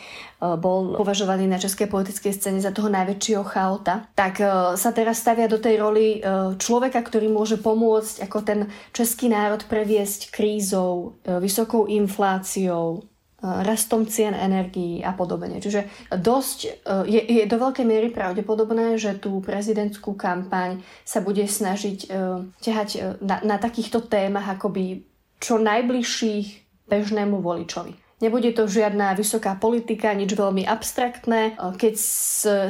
bol 0.54 0.94
považovaný 0.94 1.50
na 1.50 1.58
českej 1.58 1.90
politickej 1.90 2.30
scéne 2.30 2.62
za 2.62 2.70
toho 2.70 2.86
najväčšieho 2.94 3.42
chaota, 3.42 4.06
tak 4.14 4.38
e, 4.38 4.78
sa 4.78 4.94
teraz 4.94 5.18
stavia 5.18 5.50
do 5.50 5.58
tej 5.58 5.82
roli 5.82 6.22
človeka, 6.62 7.02
ktorý 7.02 7.26
môže 7.26 7.58
pomôcť 7.58 8.22
ako 8.22 8.38
ten 8.46 8.70
český 8.94 9.34
národ 9.34 9.66
previesť 9.66 10.30
krízou, 10.30 11.18
vysokou 11.26 11.90
infláciou, 11.90 13.02
rastom 13.44 14.08
cien 14.08 14.32
energií 14.32 15.04
a 15.04 15.12
podobne. 15.12 15.60
Čiže 15.60 16.10
dosť, 16.16 16.58
e, 16.64 16.70
je, 17.04 17.20
je 17.20 17.44
do 17.44 17.60
veľkej 17.60 17.84
miery 17.84 18.08
pravdepodobné, 18.08 18.96
že 18.96 19.20
tú 19.20 19.44
prezidentskú 19.44 20.16
kampaň 20.16 20.80
sa 21.04 21.20
bude 21.20 21.44
snažiť 21.44 21.98
uh, 22.08 22.40
ťahať 22.64 23.20
na, 23.20 23.44
na 23.44 23.56
takýchto 23.60 24.08
témach 24.08 24.48
akoby 24.56 25.04
čo 25.38 25.60
najbližších 25.60 26.64
bežnému 26.88 27.44
voličovi. 27.44 28.04
Nebude 28.22 28.56
to 28.56 28.64
žiadna 28.64 29.12
vysoká 29.18 29.52
politika, 29.58 30.14
nič 30.16 30.32
veľmi 30.32 30.64
abstraktné. 30.64 31.60
Keď 31.60 31.94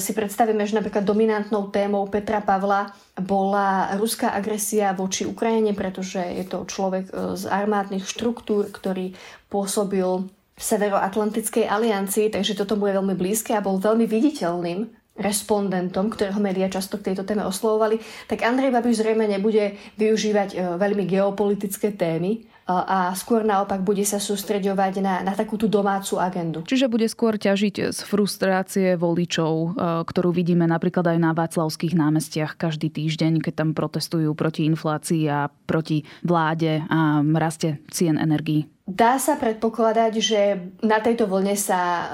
si 0.02 0.12
predstavíme, 0.16 0.66
že 0.66 0.74
napríklad 0.74 1.06
dominantnou 1.06 1.70
témou 1.70 2.10
Petra 2.10 2.42
Pavla 2.42 2.90
bola 3.14 3.94
ruská 3.94 4.34
agresia 4.34 4.90
voči 4.96 5.28
Ukrajine, 5.28 5.70
pretože 5.76 6.18
je 6.18 6.42
to 6.48 6.66
človek 6.66 7.06
z 7.38 7.44
armádnych 7.46 8.02
štruktúr, 8.02 8.72
ktorý 8.72 9.14
pôsobil 9.46 10.26
v 10.54 10.62
Severoatlantickej 10.62 11.66
aliancii, 11.66 12.30
takže 12.30 12.54
toto 12.54 12.78
mu 12.78 12.86
je 12.86 12.96
veľmi 12.96 13.14
blízke 13.18 13.52
a 13.54 13.64
bol 13.64 13.82
veľmi 13.82 14.06
viditeľným 14.06 14.86
respondentom, 15.14 16.10
ktorého 16.10 16.42
médiá 16.42 16.66
často 16.66 16.98
k 16.98 17.10
tejto 17.10 17.22
téme 17.22 17.46
oslovovali, 17.46 18.02
tak 18.26 18.42
Andrej 18.42 18.74
Babiš 18.74 19.02
zrejme 19.02 19.30
nebude 19.30 19.78
využívať 19.94 20.48
e, 20.54 20.56
veľmi 20.74 21.06
geopolitické 21.06 21.94
témy, 21.94 22.42
a 22.64 23.12
skôr 23.12 23.44
naopak 23.44 23.84
bude 23.84 24.00
sa 24.08 24.16
sústreďovať 24.16 25.04
na, 25.04 25.20
na 25.20 25.36
takú 25.36 25.60
domácu 25.60 26.16
agendu. 26.16 26.64
Čiže 26.64 26.88
bude 26.88 27.04
skôr 27.12 27.36
ťažiť 27.36 27.92
z 27.92 27.98
frustrácie 28.08 28.96
voličov, 28.96 29.52
e, 29.52 29.68
ktorú 30.08 30.32
vidíme 30.32 30.64
napríklad 30.64 31.12
aj 31.12 31.18
na 31.20 31.30
Václavských 31.36 31.92
námestiach 31.92 32.56
každý 32.56 32.88
týždeň, 32.88 33.44
keď 33.44 33.52
tam 33.52 33.70
protestujú 33.76 34.32
proti 34.32 34.64
inflácii 34.64 35.28
a 35.28 35.52
proti 35.68 36.08
vláde 36.24 36.80
a 36.88 37.20
raste 37.36 37.84
cien 37.92 38.16
energií. 38.16 38.73
Dá 38.84 39.16
sa 39.16 39.40
predpokladať, 39.40 40.12
že 40.20 40.40
na 40.84 41.00
tejto 41.00 41.24
vlne 41.24 41.56
sa 41.56 41.80
e, 41.80 42.04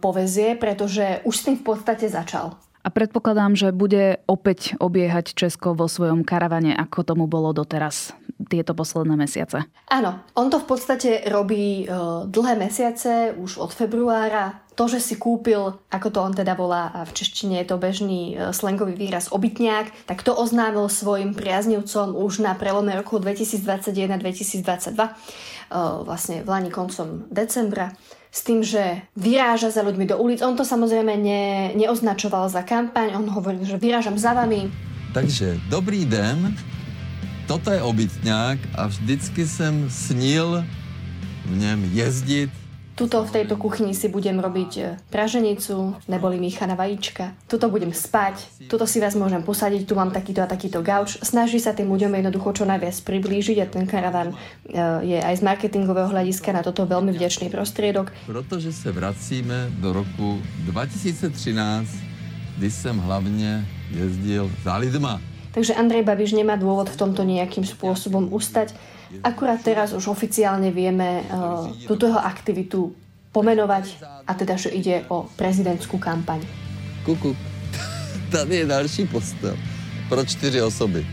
povezie, 0.00 0.56
pretože 0.56 1.20
už 1.28 1.34
s 1.36 1.44
tým 1.44 1.56
v 1.60 1.64
podstate 1.76 2.08
začal. 2.08 2.56
A 2.86 2.88
predpokladám, 2.94 3.58
že 3.58 3.74
bude 3.74 4.22
opäť 4.30 4.78
obiehať 4.78 5.34
Česko 5.34 5.74
vo 5.74 5.90
svojom 5.90 6.22
karavane, 6.22 6.70
ako 6.70 7.02
tomu 7.02 7.26
bolo 7.26 7.50
doteraz 7.50 8.14
tieto 8.46 8.78
posledné 8.78 9.18
mesiace. 9.18 9.66
Áno, 9.90 10.22
on 10.38 10.46
to 10.54 10.62
v 10.62 10.70
podstate 10.70 11.26
robí 11.26 11.82
uh, 11.82 12.30
dlhé 12.30 12.54
mesiace, 12.54 13.34
už 13.34 13.58
od 13.58 13.74
februára. 13.74 14.62
To, 14.78 14.86
že 14.86 15.02
si 15.02 15.18
kúpil, 15.18 15.82
ako 15.90 16.08
to 16.14 16.18
on 16.22 16.30
teda 16.30 16.54
volá, 16.54 16.94
a 16.94 17.02
v 17.02 17.10
češtine 17.10 17.58
je 17.64 17.66
to 17.66 17.82
bežný 17.82 18.38
uh, 18.38 18.54
slangový 18.54 18.94
výraz 18.94 19.34
obytňák, 19.34 20.06
tak 20.06 20.22
to 20.22 20.30
oznámil 20.30 20.86
svojim 20.86 21.34
priaznivcom 21.34 22.14
už 22.14 22.38
na 22.38 22.54
prelome 22.54 22.94
roku 22.94 23.18
2021-2022, 23.18 24.94
uh, 24.94 25.10
vlastne 26.06 26.46
v 26.46 26.48
lani 26.54 26.70
koncom 26.70 27.26
decembra 27.34 27.98
s 28.36 28.44
tým, 28.44 28.60
že 28.60 29.00
vyráža 29.16 29.72
za 29.72 29.80
ľuďmi 29.80 30.04
do 30.12 30.20
ulic. 30.20 30.44
On 30.44 30.52
to 30.52 30.60
samozrejme 30.60 31.16
ne, 31.16 31.72
neoznačoval 31.72 32.52
za 32.52 32.60
kampaň, 32.60 33.16
on 33.16 33.32
hovoril, 33.32 33.64
že 33.64 33.80
vyrážam 33.80 34.20
za 34.20 34.36
vami. 34.36 34.68
Takže 35.16 35.56
dobrý 35.72 36.04
den, 36.04 36.52
toto 37.48 37.72
je 37.72 37.80
obytňák 37.80 38.76
a 38.76 38.92
vždycky 38.92 39.48
jsem 39.48 39.88
snil 39.88 40.60
v 41.48 41.56
něm 41.56 41.80
jezdit 41.96 42.52
Tuto 42.96 43.28
v 43.28 43.28
tejto 43.28 43.60
kuchyni 43.60 43.92
si 43.92 44.08
budem 44.08 44.40
robiť 44.40 44.72
e, 44.80 44.96
praženicu, 45.12 46.00
neboli 46.08 46.40
míchaná 46.40 46.72
vajíčka. 46.72 47.36
Tuto 47.44 47.68
budem 47.68 47.92
spať, 47.92 48.40
tuto 48.72 48.88
si 48.88 49.04
vás 49.04 49.12
môžem 49.12 49.44
posadiť, 49.44 49.84
tu 49.84 49.92
mám 49.92 50.16
takýto 50.16 50.40
a 50.40 50.48
takýto 50.48 50.80
gauč. 50.80 51.20
Snaží 51.20 51.60
sa 51.60 51.76
tým 51.76 51.92
ľuďom 51.92 52.16
jednoducho 52.16 52.56
čo 52.56 52.64
najviac 52.64 52.96
priblížiť 53.04 53.56
a 53.60 53.66
ten 53.68 53.84
karavan 53.84 54.32
e, 54.32 54.36
je 55.12 55.18
aj 55.20 55.34
z 55.36 55.42
marketingového 55.44 56.08
hľadiska 56.08 56.56
na 56.56 56.64
toto 56.64 56.88
veľmi 56.88 57.12
vďačný 57.12 57.52
prostriedok. 57.52 58.16
Protože 58.24 58.72
se 58.72 58.88
vracíme 58.88 59.76
do 59.76 59.92
roku 59.92 60.40
2013, 60.64 61.36
kdy 62.56 62.70
jsem 62.70 62.96
hlavně 62.96 63.68
jezdil 63.92 64.48
za 64.64 64.76
lidma. 64.76 65.20
Takže 65.52 65.72
Andrej 65.76 66.04
Babiš 66.04 66.36
nemá 66.36 66.60
dôvod 66.60 66.92
v 66.92 67.00
tomto 67.00 67.24
nejakým 67.24 67.64
spôsobom 67.64 68.28
ustať. 68.28 68.76
Akurát 69.22 69.62
teraz 69.62 69.92
už 69.92 70.12
oficiálne 70.12 70.72
vieme 70.74 71.24
uh, 71.24 71.70
túto 71.86 72.06
jeho 72.06 72.20
aktivitu 72.20 72.92
pomenovať 73.32 74.00
a 74.26 74.32
teda, 74.32 74.56
že 74.56 74.72
ide 74.72 75.04
o 75.12 75.28
prezidentskú 75.36 76.00
kampaň. 76.00 76.40
Kuku, 77.04 77.36
tady 78.32 78.56
je 78.56 78.66
další 78.66 79.06
postel 79.06 79.56
pro 80.08 80.24
čtyři 80.24 80.62
osoby. 80.62 81.06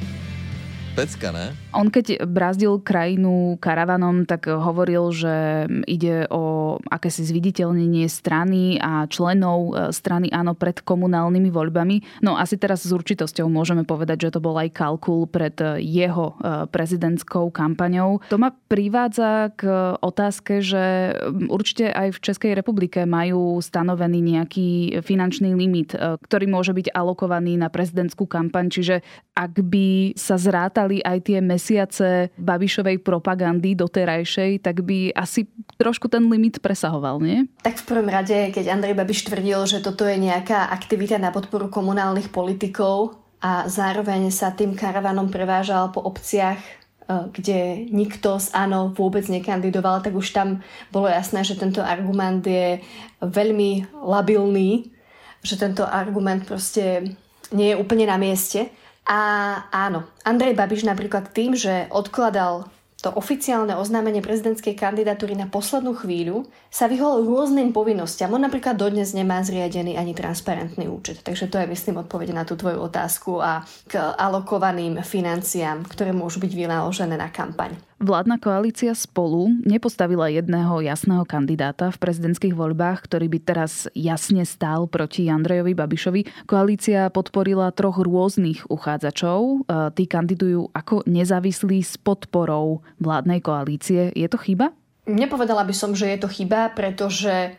Pecka, 0.95 1.31
ne? 1.31 1.62
On 1.73 1.89
keď 1.89 2.29
brazdil 2.29 2.77
krajinu 2.85 3.57
karavanom, 3.57 4.29
tak 4.29 4.45
hovoril, 4.45 5.09
že 5.09 5.65
ide 5.89 6.29
o 6.29 6.77
akési 6.85 7.25
zviditeľnenie 7.25 8.05
strany 8.05 8.77
a 8.77 9.09
členov 9.09 9.73
e, 9.73 9.89
strany 9.89 10.29
áno 10.29 10.53
pred 10.53 10.85
komunálnymi 10.85 11.49
voľbami. 11.49 12.21
No 12.21 12.37
asi 12.37 12.61
teraz 12.61 12.85
s 12.85 12.93
určitosťou 12.93 13.49
môžeme 13.49 13.81
povedať, 13.81 14.29
že 14.29 14.37
to 14.37 14.43
bol 14.43 14.53
aj 14.53 14.69
kalkul 14.69 15.25
pred 15.25 15.57
e, 15.57 15.81
jeho 15.81 16.37
e, 16.37 16.69
prezidentskou 16.69 17.49
kampaňou. 17.49 18.21
To 18.29 18.37
ma 18.37 18.53
privádza 18.53 19.49
k 19.57 19.65
otázke, 19.97 20.61
že 20.61 21.17
určite 21.49 21.89
aj 21.89 22.17
v 22.17 22.21
Českej 22.21 22.51
republike 22.53 23.01
majú 23.09 23.57
stanovený 23.57 24.21
nejaký 24.21 25.01
finančný 25.01 25.57
limit, 25.57 25.97
ktorý 25.97 26.45
môže 26.45 26.73
byť 26.73 26.93
alokovaný 26.93 27.57
na 27.57 27.69
prezidentskú 27.73 28.29
kampaň. 28.29 28.69
Čiže 28.69 28.95
ak 29.33 29.53
by 29.65 30.13
sa 30.13 30.37
zrátali 30.37 31.01
aj 31.01 31.17
tie 31.25 31.39
mes 31.41 31.62
mesiace 31.63 32.27
Babišovej 32.35 32.99
propagandy 32.99 33.71
doterajšej, 33.79 34.59
tak 34.59 34.83
by 34.83 35.15
asi 35.15 35.47
trošku 35.79 36.11
ten 36.11 36.27
limit 36.27 36.59
presahoval, 36.59 37.23
nie? 37.23 37.47
Tak 37.63 37.79
v 37.79 37.87
prvom 37.87 38.11
rade, 38.11 38.51
keď 38.51 38.75
Andrej 38.75 38.99
Babiš 38.99 39.31
tvrdil, 39.31 39.63
že 39.63 39.79
toto 39.79 40.03
je 40.03 40.19
nejaká 40.19 40.67
aktivita 40.75 41.15
na 41.15 41.31
podporu 41.31 41.71
komunálnych 41.71 42.27
politikov 42.35 43.15
a 43.39 43.71
zároveň 43.71 44.27
sa 44.27 44.51
tým 44.51 44.75
karavanom 44.75 45.31
prevážal 45.31 45.95
po 45.95 46.03
obciach 46.03 46.59
e, 46.59 47.31
kde 47.31 47.87
nikto 47.87 48.43
z 48.43 48.51
áno 48.51 48.91
vôbec 48.91 49.23
nekandidoval, 49.31 50.03
tak 50.03 50.19
už 50.19 50.35
tam 50.35 50.59
bolo 50.91 51.07
jasné, 51.07 51.47
že 51.47 51.55
tento 51.55 51.79
argument 51.79 52.43
je 52.43 52.83
veľmi 53.23 54.03
labilný, 54.03 54.91
že 55.39 55.55
tento 55.55 55.87
argument 55.87 56.43
proste 56.43 57.15
nie 57.55 57.71
je 57.71 57.79
úplne 57.79 58.03
na 58.03 58.19
mieste. 58.19 58.67
A 59.03 59.19
áno, 59.67 60.07
Andrej 60.23 60.55
Babiš 60.55 60.87
napríklad 60.87 61.35
tým, 61.35 61.59
že 61.59 61.91
odkladal 61.91 62.71
to 63.03 63.11
oficiálne 63.11 63.75
oznámenie 63.75 64.23
prezidentskej 64.23 64.79
kandidatúry 64.79 65.35
na 65.35 65.51
poslednú 65.51 65.91
chvíľu 65.91 66.47
sa 66.71 66.87
vyhol 66.87 67.27
rôznym 67.27 67.75
povinnostiam. 67.75 68.31
On 68.31 68.39
napríklad 68.39 68.79
dodnes 68.79 69.11
nemá 69.11 69.43
zriadený 69.43 69.99
ani 69.99 70.15
transparentný 70.15 70.87
účet. 70.87 71.19
Takže 71.19 71.51
to 71.51 71.59
je, 71.59 71.67
myslím, 71.67 71.99
odpoveď 71.99 72.31
na 72.31 72.47
tú 72.47 72.55
tvoju 72.55 72.79
otázku 72.79 73.43
a 73.43 73.67
k 73.91 73.99
alokovaným 73.99 75.03
financiám, 75.03 75.83
ktoré 75.83 76.15
môžu 76.15 76.39
byť 76.39 76.55
vynaložené 76.55 77.19
na 77.19 77.27
kampaň. 77.27 77.75
Vládna 78.03 78.35
koalícia 78.35 78.91
spolu 78.91 79.63
nepostavila 79.63 80.27
jedného 80.27 80.83
jasného 80.83 81.23
kandidáta 81.23 81.87
v 81.87 82.03
prezidentských 82.03 82.51
voľbách, 82.51 83.07
ktorý 83.07 83.31
by 83.31 83.39
teraz 83.39 83.87
jasne 83.95 84.43
stál 84.43 84.91
proti 84.91 85.31
Andrejovi 85.31 85.71
Babišovi. 85.71 86.43
Koalícia 86.43 87.07
podporila 87.07 87.71
troch 87.71 88.03
rôznych 88.03 88.67
uchádzačov. 88.67 89.39
E, 89.39 89.55
tí 89.95 90.03
kandidujú 90.03 90.67
ako 90.75 91.07
nezávislí 91.07 91.79
s 91.79 91.95
podporou 91.95 92.83
vládnej 92.99 93.39
koalície. 93.39 94.11
Je 94.11 94.27
to 94.27 94.35
chyba? 94.35 94.75
Nepovedala 95.07 95.63
by 95.63 95.71
som, 95.71 95.95
že 95.95 96.11
je 96.11 96.19
to 96.19 96.27
chyba, 96.27 96.75
pretože 96.75 97.55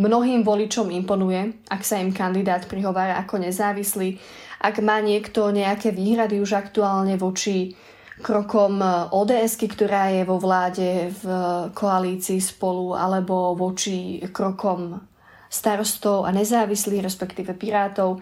mnohým 0.00 0.48
voličom 0.48 0.88
imponuje, 0.88 1.60
ak 1.68 1.84
sa 1.84 2.00
im 2.00 2.08
kandidát 2.08 2.64
prihovára 2.64 3.20
ako 3.20 3.44
nezávislý, 3.44 4.16
ak 4.64 4.80
má 4.80 4.96
niekto 5.04 5.52
nejaké 5.52 5.92
výhrady 5.92 6.40
už 6.40 6.56
aktuálne 6.56 7.20
voči 7.20 7.76
krokom 8.22 8.80
e, 8.80 8.88
ods 9.12 9.56
ktorá 9.56 10.12
je 10.12 10.22
vo 10.24 10.36
vláde 10.40 11.12
v 11.20 11.24
koalícii 11.72 12.40
spolu, 12.40 12.96
alebo 12.96 13.56
voči 13.56 14.24
krokom 14.32 15.00
starostov 15.46 16.26
a 16.26 16.30
nezávislých, 16.34 17.06
respektíve 17.06 17.54
pirátov, 17.54 18.20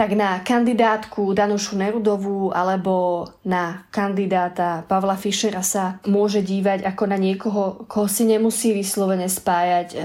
tak 0.00 0.16
na 0.16 0.40
kandidátku 0.40 1.36
Danušu 1.36 1.76
Nerudovú 1.76 2.48
alebo 2.56 3.26
na 3.44 3.84
kandidáta 3.92 4.86
Pavla 4.88 5.12
Fischera 5.12 5.60
sa 5.60 6.00
môže 6.08 6.40
dívať 6.40 6.88
ako 6.88 7.04
na 7.04 7.20
niekoho, 7.20 7.84
koho 7.84 8.08
si 8.08 8.24
nemusí 8.24 8.72
vyslovene 8.72 9.28
spájať 9.28 9.88
e, 9.92 9.98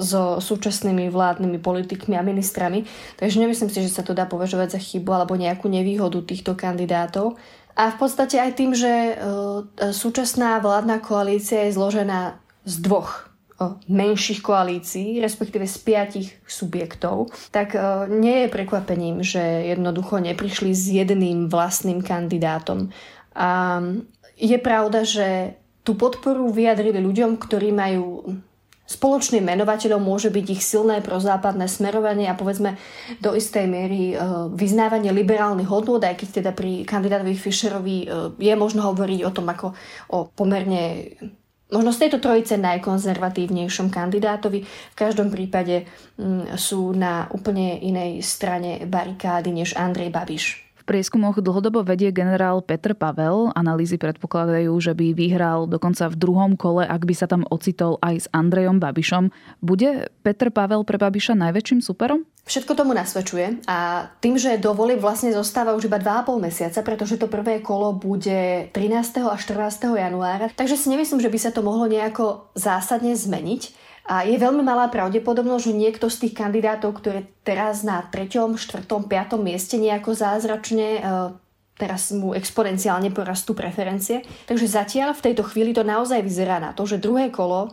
so 0.00 0.40
súčasnými 0.40 1.12
vládnymi 1.12 1.60
politikmi 1.60 2.16
a 2.16 2.24
ministrami. 2.24 2.88
Takže 3.20 3.36
nemyslím 3.36 3.68
si, 3.68 3.84
že 3.84 3.92
sa 3.92 4.00
to 4.00 4.16
dá 4.16 4.24
považovať 4.24 4.78
za 4.78 4.80
chybu 4.80 5.12
alebo 5.12 5.36
nejakú 5.36 5.68
nevýhodu 5.68 6.24
týchto 6.24 6.56
kandidátov. 6.56 7.36
A 7.74 7.90
v 7.90 7.96
podstate 7.98 8.38
aj 8.38 8.52
tým, 8.54 8.70
že 8.70 8.88
e, 8.88 9.14
súčasná 9.90 10.62
vládna 10.62 11.02
koalícia 11.02 11.66
je 11.66 11.74
zložená 11.74 12.38
z 12.62 12.74
dvoch 12.86 13.10
e, 13.58 13.66
menších 13.90 14.46
koalícií, 14.46 15.18
respektíve 15.18 15.66
z 15.66 15.76
piatich 15.82 16.28
subjektov, 16.46 17.34
tak 17.50 17.74
e, 17.74 18.06
nie 18.14 18.46
je 18.46 18.54
prekvapením, 18.54 19.26
že 19.26 19.42
jednoducho 19.74 20.22
neprišli 20.22 20.70
s 20.70 20.86
jedným 20.86 21.50
vlastným 21.50 21.98
kandidátom. 21.98 22.94
A 23.34 23.82
je 24.38 24.58
pravda, 24.62 25.02
že 25.02 25.58
tú 25.82 25.98
podporu 25.98 26.54
vyjadrili 26.54 27.02
ľuďom, 27.02 27.42
ktorí 27.42 27.74
majú 27.74 28.38
Spoločným 28.84 29.40
menovateľom 29.40 29.96
môže 29.96 30.28
byť 30.28 30.46
ich 30.52 30.60
silné 30.60 31.00
prozápadné 31.00 31.72
smerovanie 31.72 32.28
a 32.28 32.36
povedzme 32.36 32.76
do 33.16 33.32
istej 33.32 33.64
miery 33.64 34.12
e, 34.12 34.16
vyznávanie 34.52 35.08
liberálnych 35.08 35.72
hodnôt, 35.72 36.04
aj 36.04 36.20
keď 36.20 36.28
teda 36.44 36.50
pri 36.52 36.84
kandidátovi 36.84 37.32
Fischerovi 37.32 37.96
e, 38.04 38.06
je 38.36 38.52
možno 38.52 38.84
hovoriť 38.84 39.20
o 39.24 39.30
tom 39.32 39.48
ako 39.48 39.72
o 40.12 40.28
pomerne 40.28 41.16
možno 41.72 41.96
z 41.96 42.06
tejto 42.06 42.20
trojice 42.20 42.60
najkonzervatívnejšom 42.60 43.88
kandidátovi. 43.88 44.60
V 44.62 44.96
každom 44.96 45.32
prípade 45.32 45.88
sú 46.54 46.92
na 46.92 47.26
úplne 47.32 47.80
inej 47.80 48.20
strane 48.20 48.84
barikády 48.84 49.50
než 49.50 49.74
Andrej 49.74 50.12
Babiš 50.12 50.63
prieskumoch 50.84 51.40
dlhodobo 51.40 51.82
vedie 51.82 52.12
generál 52.12 52.60
Petr 52.60 52.92
Pavel. 52.92 53.50
Analýzy 53.56 53.96
predpokladajú, 53.96 54.72
že 54.78 54.92
by 54.92 55.16
vyhral 55.16 55.66
dokonca 55.66 56.12
v 56.12 56.16
druhom 56.20 56.52
kole, 56.54 56.84
ak 56.84 57.02
by 57.08 57.14
sa 57.16 57.26
tam 57.26 57.42
ocitol 57.48 57.96
aj 58.04 58.14
s 58.14 58.26
Andrejom 58.30 58.78
Babišom. 58.78 59.32
Bude 59.64 60.12
Petr 60.20 60.52
Pavel 60.52 60.84
pre 60.84 61.00
Babiša 61.00 61.34
najväčším 61.34 61.80
superom? 61.80 62.28
Všetko 62.44 62.76
tomu 62.76 62.92
nasvedčuje 62.92 63.64
a 63.64 64.12
tým, 64.20 64.36
že 64.36 64.60
do 64.60 64.76
volieb 64.76 65.00
vlastne 65.00 65.32
zostáva 65.32 65.72
už 65.72 65.88
iba 65.88 65.96
2,5 65.96 66.44
mesiaca, 66.44 66.84
pretože 66.84 67.16
to 67.16 67.24
prvé 67.24 67.64
kolo 67.64 67.96
bude 67.96 68.68
13. 68.68 69.24
a 69.24 69.32
14. 69.40 69.96
januára, 69.96 70.52
takže 70.52 70.76
si 70.76 70.92
nemyslím, 70.92 71.24
že 71.24 71.32
by 71.32 71.38
sa 71.40 71.50
to 71.56 71.64
mohlo 71.64 71.88
nejako 71.88 72.52
zásadne 72.52 73.16
zmeniť. 73.16 73.83
A 74.04 74.28
je 74.28 74.36
veľmi 74.36 74.60
malá 74.60 74.92
pravdepodobnosť, 74.92 75.64
že 75.64 75.80
niekto 75.80 76.06
z 76.12 76.28
tých 76.28 76.34
kandidátov, 76.36 77.00
ktoré 77.00 77.24
teraz 77.40 77.80
na 77.80 78.04
3., 78.04 78.52
4., 78.52 78.84
5. 78.84 79.08
mieste 79.40 79.80
nejako 79.80 80.12
zázračne 80.12 80.88
e, 80.98 81.00
teraz 81.80 82.12
mu 82.12 82.36
exponenciálne 82.36 83.08
porastú 83.10 83.56
preferencie. 83.56 84.20
Takže 84.44 84.68
zatiaľ 84.68 85.16
v 85.16 85.24
tejto 85.30 85.48
chvíli 85.48 85.72
to 85.72 85.82
naozaj 85.82 86.20
vyzerá 86.20 86.60
na 86.60 86.76
to, 86.76 86.84
že 86.84 87.00
druhé 87.00 87.32
kolo 87.32 87.64
e, 87.64 87.70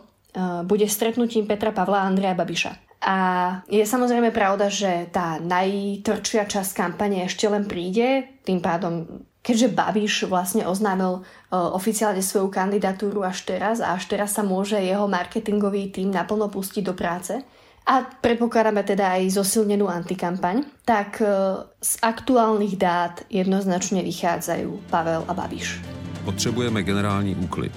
bude 0.63 0.87
stretnutím 0.87 1.51
Petra 1.51 1.75
Pavla 1.75 2.03
a 2.03 2.07
Andreja 2.07 2.31
Babiša. 2.31 2.91
A 3.01 3.17
je 3.65 3.81
samozrejme 3.81 4.29
pravda, 4.29 4.69
že 4.69 5.09
tá 5.09 5.41
najtvrdšia 5.41 6.45
časť 6.45 6.71
kampane 6.77 7.25
ešte 7.25 7.49
len 7.49 7.65
príde, 7.65 8.39
tým 8.45 8.61
pádom 8.61 9.25
keďže 9.41 9.73
Babiš 9.73 10.13
vlastne 10.29 10.63
oznámil 10.69 11.21
uh, 11.21 11.73
oficiálne 11.73 12.21
svoju 12.21 12.53
kandidatúru 12.53 13.25
až 13.25 13.45
teraz 13.45 13.81
a 13.81 13.97
až 13.97 14.05
teraz 14.09 14.37
sa 14.37 14.45
môže 14.45 14.77
jeho 14.77 15.09
marketingový 15.09 15.89
tým 15.89 16.13
naplno 16.13 16.47
pustiť 16.47 16.83
do 16.85 16.93
práce 16.93 17.41
a 17.81 17.93
predpokladáme 18.05 18.85
teda 18.85 19.17
aj 19.17 19.41
zosilnenú 19.41 19.89
antikampaň, 19.89 20.61
tak 20.85 21.17
uh, 21.25 21.65
z 21.81 21.97
aktuálnych 22.05 22.77
dát 22.77 23.25
jednoznačne 23.33 24.05
vychádzajú 24.05 24.93
Pavel 24.93 25.25
a 25.25 25.33
Babiš. 25.33 25.81
Potřebujeme 26.25 26.83
generální 26.83 27.35
úklid. 27.35 27.73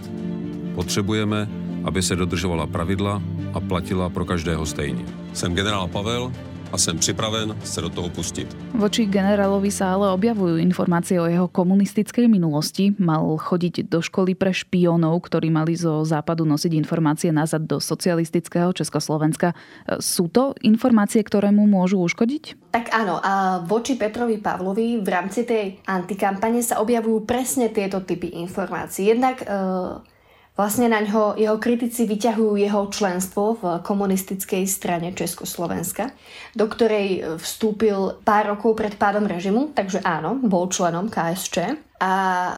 Potřebujeme, 0.74 1.48
aby 1.84 2.02
se 2.02 2.16
dodržovala 2.16 2.66
pravidla 2.66 3.22
a 3.54 3.60
platila 3.60 4.08
pro 4.08 4.24
každého 4.24 4.66
stejně. 4.66 5.04
Jsem 5.32 5.54
generál 5.54 5.88
Pavel 5.88 6.32
a 6.74 6.76
som 6.76 6.98
pripraven 6.98 7.54
sa 7.62 7.86
do 7.86 7.90
toho 7.94 8.10
pustiť. 8.10 8.74
Voči 8.74 9.06
generálovi 9.06 9.70
sa 9.70 9.94
ale 9.94 10.10
objavujú 10.10 10.58
informácie 10.58 11.22
o 11.22 11.30
jeho 11.30 11.46
komunistickej 11.46 12.26
minulosti. 12.26 12.90
Mal 12.98 13.22
chodiť 13.22 13.86
do 13.86 14.02
školy 14.02 14.34
pre 14.34 14.50
špiónov, 14.50 15.22
ktorí 15.22 15.54
mali 15.54 15.78
zo 15.78 16.02
západu 16.02 16.42
nosiť 16.42 16.74
informácie 16.74 17.30
nazad 17.30 17.70
do 17.70 17.78
socialistického 17.78 18.74
Československa. 18.74 19.54
Sú 20.02 20.26
to 20.26 20.58
informácie, 20.66 21.22
ktoré 21.22 21.54
mu 21.54 21.70
môžu 21.70 22.02
uškodiť? 22.02 22.74
Tak 22.74 22.90
áno, 22.90 23.22
a 23.22 23.62
voči 23.62 23.94
Petrovi 23.94 24.42
Pavlovi 24.42 24.98
v 24.98 25.06
rámci 25.06 25.46
tej 25.46 25.78
antikampane 25.86 26.58
sa 26.58 26.82
objavujú 26.82 27.22
presne 27.22 27.70
tieto 27.70 28.02
typy 28.02 28.34
informácií. 28.42 29.14
Jednak 29.14 29.46
e- 29.46 30.13
Vlastne 30.54 30.86
na 30.86 31.02
ňo 31.02 31.34
jeho 31.34 31.58
kritici 31.58 32.06
vyťahujú 32.06 32.54
jeho 32.54 32.86
členstvo 32.86 33.58
v 33.58 33.62
komunistickej 33.82 34.70
strane 34.70 35.10
Československa, 35.10 36.14
do 36.54 36.70
ktorej 36.70 37.38
vstúpil 37.42 38.22
pár 38.22 38.54
rokov 38.54 38.78
pred 38.78 38.94
pádom 38.94 39.26
režimu, 39.26 39.74
takže 39.74 39.98
áno, 40.06 40.38
bol 40.38 40.70
členom 40.70 41.10
KSČ. 41.10 41.74
A 41.98 42.12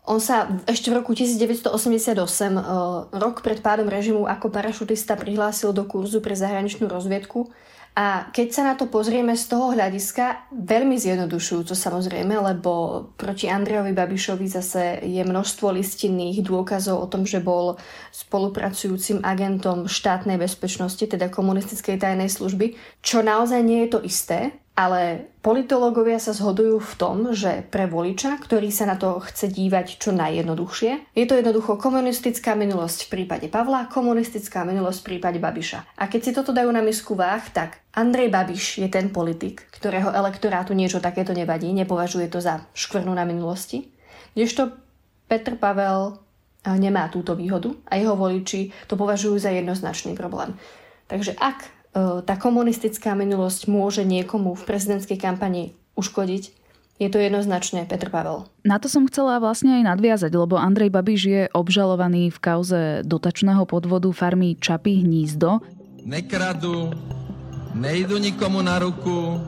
on 0.04 0.20
sa 0.20 0.44
ešte 0.68 0.92
v 0.92 1.00
roku 1.00 1.16
1988, 1.16 2.20
e, 2.20 2.62
rok 3.16 3.40
pred 3.40 3.64
pádom 3.64 3.88
režimu, 3.88 4.28
ako 4.28 4.52
parašutista 4.52 5.16
prihlásil 5.16 5.72
do 5.72 5.88
kurzu 5.88 6.20
pre 6.20 6.36
zahraničnú 6.36 6.92
rozviedku 6.92 7.48
a 7.96 8.28
keď 8.28 8.48
sa 8.52 8.62
na 8.68 8.74
to 8.76 8.92
pozrieme 8.92 9.32
z 9.32 9.48
toho 9.48 9.72
hľadiska, 9.72 10.52
veľmi 10.52 11.00
zjednodušujúco 11.00 11.72
samozrejme, 11.72 12.36
lebo 12.36 13.08
proti 13.16 13.48
Andrejovi 13.48 13.96
Babišovi 13.96 14.44
zase 14.44 15.00
je 15.00 15.24
množstvo 15.24 15.72
listinných 15.72 16.44
dôkazov 16.44 17.00
o 17.00 17.08
tom, 17.08 17.24
že 17.24 17.40
bol 17.40 17.80
spolupracujúcim 18.12 19.24
agentom 19.24 19.88
štátnej 19.88 20.36
bezpečnosti, 20.36 21.08
teda 21.08 21.32
komunistickej 21.32 21.96
tajnej 21.96 22.28
služby, 22.28 22.76
čo 23.00 23.24
naozaj 23.24 23.64
nie 23.64 23.88
je 23.88 23.96
to 23.96 24.04
isté, 24.04 24.52
ale 24.76 25.32
politológovia 25.40 26.20
sa 26.20 26.36
zhodujú 26.36 26.84
v 26.84 26.94
tom, 27.00 27.16
že 27.32 27.64
pre 27.72 27.88
voliča, 27.88 28.36
ktorý 28.36 28.68
sa 28.68 28.84
na 28.84 29.00
to 29.00 29.16
chce 29.24 29.48
dívať 29.48 29.96
čo 29.96 30.12
najjednoduchšie, 30.12 31.16
je 31.16 31.24
to 31.24 31.40
jednoducho 31.40 31.80
komunistická 31.80 32.52
minulosť 32.52 33.08
v 33.08 33.12
prípade 33.16 33.48
Pavla, 33.48 33.88
komunistická 33.88 34.68
minulosť 34.68 35.00
v 35.00 35.06
prípade 35.08 35.40
Babiša. 35.40 35.96
A 35.96 36.12
keď 36.12 36.20
si 36.20 36.36
toto 36.36 36.52
dajú 36.52 36.68
na 36.68 36.84
misku 36.84 37.16
váh, 37.16 37.40
tak 37.56 37.80
Andrej 37.96 38.28
Babiš 38.28 38.84
je 38.84 38.88
ten 38.92 39.08
politik, 39.08 39.64
ktorého 39.72 40.12
elektorátu 40.12 40.76
niečo 40.76 41.00
takéto 41.00 41.32
nevadí, 41.32 41.72
nepovažuje 41.72 42.28
to 42.28 42.44
za 42.44 42.68
škvrnu 42.76 43.16
na 43.16 43.24
minulosti. 43.24 43.88
Kdežto 44.36 44.76
Petr 45.24 45.56
Pavel 45.56 46.12
eh, 46.12 46.76
nemá 46.76 47.08
túto 47.08 47.32
výhodu 47.32 47.72
a 47.88 47.96
jeho 47.96 48.12
voliči 48.12 48.76
to 48.84 49.00
považujú 49.00 49.40
za 49.40 49.48
jednoznačný 49.56 50.12
problém. 50.12 50.52
Takže 51.08 51.32
ak 51.40 51.75
tá 51.96 52.34
komunistická 52.36 53.16
minulosť 53.16 53.72
môže 53.72 54.04
niekomu 54.04 54.52
v 54.52 54.66
prezidentskej 54.68 55.16
kampani 55.16 55.72
uškodiť, 55.96 56.52
je 56.96 57.08
to 57.12 57.20
jednoznačne 57.20 57.84
Petr 57.84 58.08
Pavel. 58.08 58.48
Na 58.64 58.80
to 58.80 58.88
som 58.88 59.04
chcela 59.08 59.36
vlastne 59.36 59.80
aj 59.80 59.96
nadviazať, 59.96 60.32
lebo 60.32 60.56
Andrej 60.56 60.92
Babiš 60.92 61.22
je 61.28 61.42
obžalovaný 61.52 62.32
v 62.32 62.38
kauze 62.40 62.80
dotačného 63.04 63.68
podvodu 63.68 64.08
farmy 64.16 64.56
Čapy 64.56 65.04
hnízdo. 65.04 65.60
Nekradu, 66.04 66.96
nejdu 67.76 68.16
nikomu 68.16 68.64
na 68.64 68.80
ruku, 68.80 69.40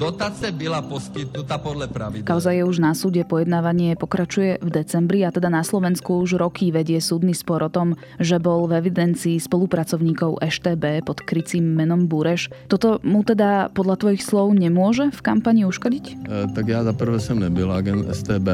Dotace 0.00 0.48
byla 0.48 0.80
poskytnutá 0.80 1.60
podľa 1.60 1.92
pravidel. 1.92 2.24
Kauza 2.24 2.56
je 2.56 2.64
už 2.64 2.80
na 2.80 2.96
súde, 2.96 3.20
pojednávanie 3.20 4.00
pokračuje 4.00 4.56
v 4.64 4.68
decembri 4.72 5.28
a 5.28 5.30
teda 5.30 5.52
na 5.52 5.60
Slovensku 5.60 6.24
už 6.24 6.40
roky 6.40 6.72
vedie 6.72 7.04
súdny 7.04 7.36
spor 7.36 7.60
o 7.60 7.68
tom, 7.68 8.00
že 8.16 8.40
bol 8.40 8.64
v 8.64 8.80
evidencii 8.80 9.36
spolupracovníkov 9.36 10.40
EŠTB 10.40 11.04
pod 11.04 11.20
krycím 11.20 11.76
menom 11.76 12.08
Bureš. 12.08 12.48
Toto 12.72 12.96
mu 13.04 13.20
teda 13.20 13.68
podľa 13.76 14.00
tvojich 14.00 14.24
slov 14.24 14.56
nemôže 14.56 15.12
v 15.12 15.20
kampani 15.20 15.68
uškodiť? 15.68 16.04
E, 16.08 16.48
tak 16.56 16.64
ja 16.64 16.80
za 16.80 16.96
prvé 16.96 17.20
som 17.20 17.36
nebyl 17.36 17.68
agent 17.68 18.08
STB. 18.08 18.48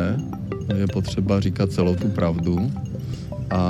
Je 0.67 0.91
potřeba 0.91 1.39
říkať 1.39 1.71
celou 1.71 1.95
tú 1.95 2.11
pravdu. 2.11 2.59
a 3.51 3.63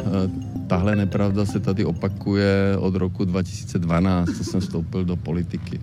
e, 0.00 0.30
tahle 0.66 0.96
nepravda 0.96 1.44
se 1.44 1.60
tady 1.60 1.84
opakuje 1.84 2.76
od 2.80 2.94
roku 2.94 3.24
2012, 3.24 4.36
co 4.36 4.44
jsem 4.44 4.60
vstoupil 4.60 5.04
do 5.04 5.16
politiky. 5.16 5.80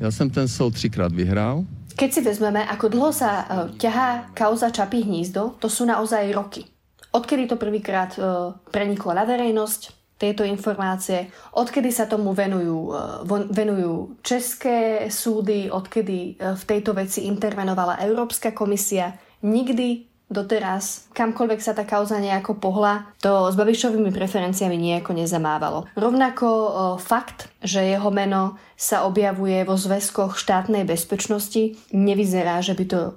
Já 0.00 0.10
jsem 0.10 0.30
ten 0.30 0.48
soud 0.48 0.74
třikrát 0.74 1.12
vyhrál. 1.12 1.64
Keď 1.94 2.10
si 2.10 2.20
vezmeme, 2.26 2.66
ako 2.66 2.90
dlho 2.90 3.14
sa 3.14 3.30
uh, 3.30 3.46
ťahá 3.78 4.34
kauza 4.34 4.74
Čapí 4.74 5.06
hnízdo, 5.06 5.54
to 5.62 5.70
sú 5.70 5.86
naozaj 5.86 6.26
roky. 6.34 6.66
Odkedy 7.14 7.46
to 7.46 7.54
prvýkrát 7.54 8.18
uh, 8.18 8.50
preniklo 8.74 9.14
na 9.14 9.22
verejnosť, 9.22 9.94
tieto 10.18 10.42
informácie, 10.42 11.30
odkedy 11.54 11.94
sa 11.94 12.10
tomu 12.10 12.34
venujú, 12.34 12.78
uh, 12.90 13.22
venujú 13.46 14.18
české 14.26 15.06
súdy, 15.06 15.70
odkedy 15.70 16.34
v 16.42 16.62
tejto 16.66 16.98
veci 16.98 17.30
intervenovala 17.30 18.02
Európska 18.02 18.50
komisia, 18.50 19.14
nikdy 19.46 20.13
doteraz, 20.32 21.08
kamkoľvek 21.12 21.60
sa 21.60 21.76
tá 21.76 21.84
kauza 21.84 22.16
nejako 22.16 22.56
pohla, 22.56 23.12
to 23.20 23.52
s 23.52 23.54
Babišovými 23.54 24.10
preferenciami 24.10 24.74
nejako 24.74 25.12
nezamávalo. 25.14 25.86
Rovnako 25.94 26.46
o, 26.48 26.68
fakt, 26.96 27.52
že 27.60 27.84
jeho 27.84 28.08
meno 28.08 28.56
sa 28.74 29.04
objavuje 29.04 29.62
vo 29.62 29.76
zväzkoch 29.76 30.34
štátnej 30.40 30.88
bezpečnosti, 30.88 31.76
nevyzerá, 31.92 32.64
že 32.64 32.74
by 32.74 32.84
to 32.88 33.00
o, 33.00 33.10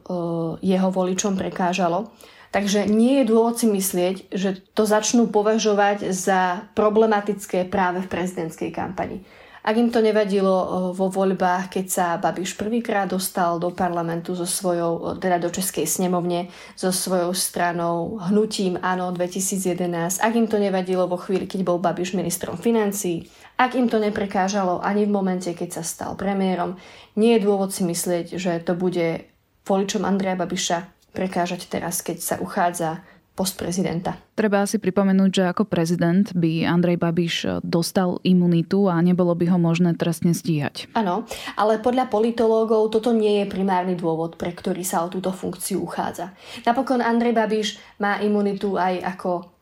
jeho 0.60 0.90
voličom 0.92 1.40
prekážalo. 1.40 2.12
Takže 2.48 2.88
nie 2.88 3.22
je 3.22 3.30
dôvod 3.30 3.60
si 3.60 3.68
myslieť, 3.68 4.32
že 4.32 4.64
to 4.72 4.88
začnú 4.88 5.28
považovať 5.28 6.16
za 6.16 6.64
problematické 6.80 7.68
práve 7.68 8.00
v 8.04 8.12
prezidentskej 8.12 8.72
kampani. 8.72 9.20
Ak 9.68 9.76
im 9.76 9.92
to 9.92 10.00
nevadilo 10.00 10.56
eh, 10.56 10.68
vo 10.96 11.12
voľbách, 11.12 11.68
keď 11.68 11.86
sa 11.92 12.06
Babiš 12.16 12.56
prvýkrát 12.56 13.04
dostal 13.04 13.60
do 13.60 13.76
parlamentu 13.76 14.32
so 14.32 14.48
svojou, 14.48 15.12
eh, 15.12 15.20
teda 15.20 15.44
do 15.44 15.52
Českej 15.52 15.84
snemovne, 15.84 16.48
so 16.80 16.96
svojou 16.96 17.36
stranou 17.36 18.16
hnutím 18.32 18.80
Áno 18.80 19.12
2011, 19.12 20.24
ak 20.24 20.34
im 20.40 20.48
to 20.48 20.56
nevadilo 20.56 21.04
vo 21.12 21.20
chvíli, 21.20 21.52
keď 21.52 21.68
bol 21.68 21.84
Babiš 21.84 22.16
ministrom 22.16 22.56
financí, 22.56 23.28
ak 23.60 23.76
im 23.76 23.92
to 23.92 24.00
neprekážalo 24.00 24.80
ani 24.80 25.04
v 25.04 25.12
momente, 25.12 25.52
keď 25.52 25.82
sa 25.82 25.84
stal 25.84 26.16
premiérom, 26.16 26.80
nie 27.20 27.36
je 27.36 27.44
dôvod 27.44 27.76
si 27.76 27.84
myslieť, 27.84 28.40
že 28.40 28.64
to 28.64 28.72
bude 28.72 29.28
voličom 29.68 30.08
Andreja 30.08 30.40
Babiša 30.40 31.12
prekážať 31.12 31.68
teraz, 31.68 32.00
keď 32.00 32.18
sa 32.24 32.36
uchádza 32.40 33.04
post 33.38 33.54
prezidenta. 33.62 34.18
Treba 34.34 34.66
si 34.66 34.82
pripomenúť, 34.82 35.30
že 35.30 35.44
ako 35.46 35.70
prezident 35.70 36.26
by 36.34 36.66
Andrej 36.66 36.98
Babiš 36.98 37.62
dostal 37.62 38.18
imunitu 38.26 38.90
a 38.90 38.98
nebolo 38.98 39.38
by 39.38 39.54
ho 39.54 39.62
možné 39.62 39.94
trestne 39.94 40.34
stíhať. 40.34 40.90
Áno, 40.98 41.30
ale 41.54 41.78
podľa 41.78 42.10
politológov 42.10 42.90
toto 42.90 43.14
nie 43.14 43.46
je 43.46 43.54
primárny 43.54 43.94
dôvod, 43.94 44.42
pre 44.42 44.50
ktorý 44.50 44.82
sa 44.82 45.06
o 45.06 45.12
túto 45.14 45.30
funkciu 45.30 45.86
uchádza. 45.86 46.34
Napokon 46.66 47.06
Andrej 47.06 47.38
Babiš 47.38 47.68
má 48.02 48.18
imunitu 48.26 48.74
aj 48.74 49.06
ako 49.06 49.54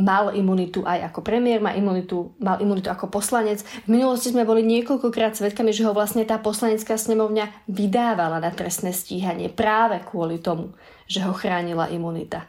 mal 0.00 0.32
imunitu 0.32 0.80
aj 0.82 1.12
ako 1.12 1.20
premiér, 1.20 1.60
má 1.60 1.76
imunitu, 1.76 2.32
mal 2.40 2.56
imunitu 2.58 2.88
ako 2.88 3.12
poslanec. 3.12 3.60
V 3.84 3.88
minulosti 3.92 4.32
sme 4.32 4.48
boli 4.48 4.64
niekoľkokrát 4.64 5.36
svedkami, 5.36 5.76
že 5.76 5.84
ho 5.84 5.92
vlastne 5.92 6.24
tá 6.24 6.40
poslanecká 6.40 6.96
snemovňa 6.96 7.68
vydávala 7.68 8.40
na 8.40 8.50
trestné 8.50 8.96
stíhanie 8.96 9.52
práve 9.52 10.00
kvôli 10.08 10.40
tomu, 10.40 10.72
že 11.04 11.20
ho 11.22 11.36
chránila 11.36 11.92
imunita. 11.92 12.48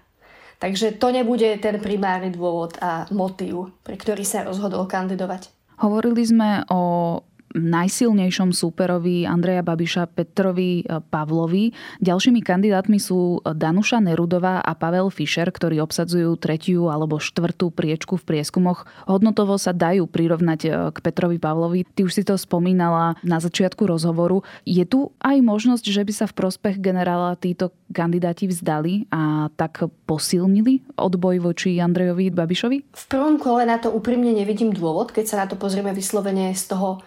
Takže 0.62 1.02
to 1.02 1.10
nebude 1.10 1.58
ten 1.58 1.82
primárny 1.82 2.30
dôvod 2.30 2.78
a 2.78 3.10
motív, 3.10 3.74
pre 3.82 3.98
ktorý 3.98 4.22
sa 4.22 4.46
rozhodol 4.46 4.86
kandidovať. 4.86 5.50
Hovorili 5.82 6.22
sme 6.22 6.62
o 6.70 7.18
najsilnejšom 7.56 8.56
súperovi 8.56 9.28
Andreja 9.28 9.64
Babiša 9.64 10.12
Petrovi 10.12 10.84
e, 10.84 11.00
Pavlovi. 11.00 11.76
Ďalšími 12.00 12.42
kandidátmi 12.44 12.98
sú 12.98 13.44
Danuša 13.44 14.00
Nerudová 14.04 14.64
a 14.64 14.72
Pavel 14.76 15.12
Fischer, 15.12 15.48
ktorí 15.52 15.80
obsadzujú 15.84 16.36
tretiu 16.40 16.88
alebo 16.88 17.20
štvrtú 17.20 17.72
priečku 17.72 18.20
v 18.20 18.24
prieskumoch. 18.28 18.88
Hodnotovo 19.06 19.60
sa 19.60 19.76
dajú 19.76 20.08
prirovnať 20.08 20.60
e, 20.66 20.70
k 20.92 20.98
Petrovi 21.04 21.38
Pavlovi. 21.38 21.84
Ty 21.84 22.08
už 22.08 22.14
si 22.16 22.24
to 22.24 22.40
spomínala 22.40 23.20
na 23.22 23.38
začiatku 23.44 23.84
rozhovoru. 23.84 24.44
Je 24.64 24.84
tu 24.88 25.12
aj 25.20 25.38
možnosť, 25.44 25.86
že 25.92 26.02
by 26.08 26.14
sa 26.16 26.26
v 26.28 26.38
prospech 26.38 26.80
generála 26.80 27.36
títo 27.38 27.76
kandidáti 27.92 28.48
vzdali 28.48 29.12
a 29.12 29.52
tak 29.60 29.84
posilnili 30.08 30.82
odboj 30.96 31.44
voči 31.44 31.78
Andrejovi 31.78 32.32
Babišovi? 32.32 32.78
V 32.96 33.06
prvom 33.12 33.36
kole 33.38 33.68
na 33.68 33.78
to 33.78 33.92
úprimne 33.92 34.32
nevidím 34.32 34.72
dôvod, 34.72 35.12
keď 35.12 35.26
sa 35.28 35.36
na 35.44 35.46
to 35.46 35.60
pozrieme 35.60 35.92
vyslovene 35.92 36.56
z 36.56 36.64
toho 36.72 37.04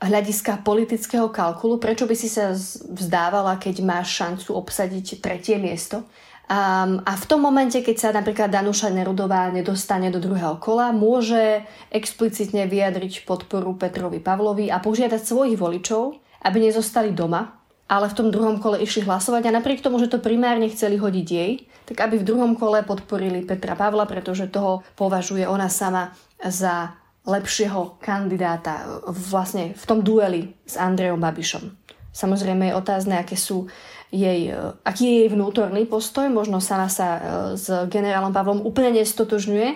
hľadiska 0.00 0.60
politického 0.60 1.32
kalkulu, 1.32 1.80
prečo 1.80 2.04
by 2.04 2.16
si 2.16 2.28
sa 2.28 2.52
vzdávala, 2.92 3.56
keď 3.56 3.80
máš 3.80 4.12
šancu 4.12 4.52
obsadiť 4.52 5.24
tretie 5.24 5.56
miesto. 5.56 6.04
Um, 6.46 7.02
a 7.02 7.18
v 7.18 7.26
tom 7.26 7.42
momente, 7.42 7.74
keď 7.82 7.96
sa 7.98 8.08
napríklad 8.14 8.54
Danuša 8.54 8.94
Nerudová 8.94 9.50
nedostane 9.50 10.14
do 10.14 10.22
druhého 10.22 10.62
kola, 10.62 10.94
môže 10.94 11.66
explicitne 11.90 12.70
vyjadriť 12.70 13.26
podporu 13.26 13.74
Petrovi 13.74 14.22
Pavlovi 14.22 14.70
a 14.70 14.78
požiadať 14.78 15.26
svojich 15.26 15.58
voličov, 15.58 16.14
aby 16.46 16.70
nezostali 16.70 17.10
doma, 17.10 17.58
ale 17.90 18.06
v 18.06 18.16
tom 18.22 18.28
druhom 18.30 18.62
kole 18.62 18.78
išli 18.78 19.02
hlasovať 19.02 19.42
a 19.50 19.56
napriek 19.58 19.82
tomu, 19.82 19.98
že 19.98 20.06
to 20.06 20.22
primárne 20.22 20.70
chceli 20.70 21.02
hodiť 21.02 21.26
jej, 21.26 21.66
tak 21.82 21.98
aby 22.06 22.22
v 22.22 22.28
druhom 22.30 22.54
kole 22.54 22.86
podporili 22.86 23.42
Petra 23.42 23.74
Pavla, 23.74 24.06
pretože 24.06 24.46
toho 24.46 24.86
považuje 24.94 25.50
ona 25.50 25.66
sama 25.66 26.14
za 26.46 26.94
lepšieho 27.26 27.98
kandidáta 27.98 29.02
vlastne 29.10 29.74
v 29.74 29.84
tom 29.84 30.00
dueli 30.00 30.54
s 30.62 30.78
Andrejom 30.78 31.18
Babišom. 31.18 31.74
Samozrejme 32.14 32.70
je 32.70 32.78
otázne, 32.78 33.20
aké 33.20 33.36
sú 33.36 33.68
jej, 34.14 34.54
aký 34.86 35.02
je 35.04 35.14
jej 35.20 35.28
vnútorný 35.28 35.84
postoj. 35.84 36.30
Možno 36.30 36.62
sama 36.62 36.88
sa 36.88 37.08
e, 37.18 37.20
s 37.58 37.68
generálom 37.90 38.32
Pavlom 38.32 38.64
úplne 38.64 39.02
nestotožňuje, 39.02 39.68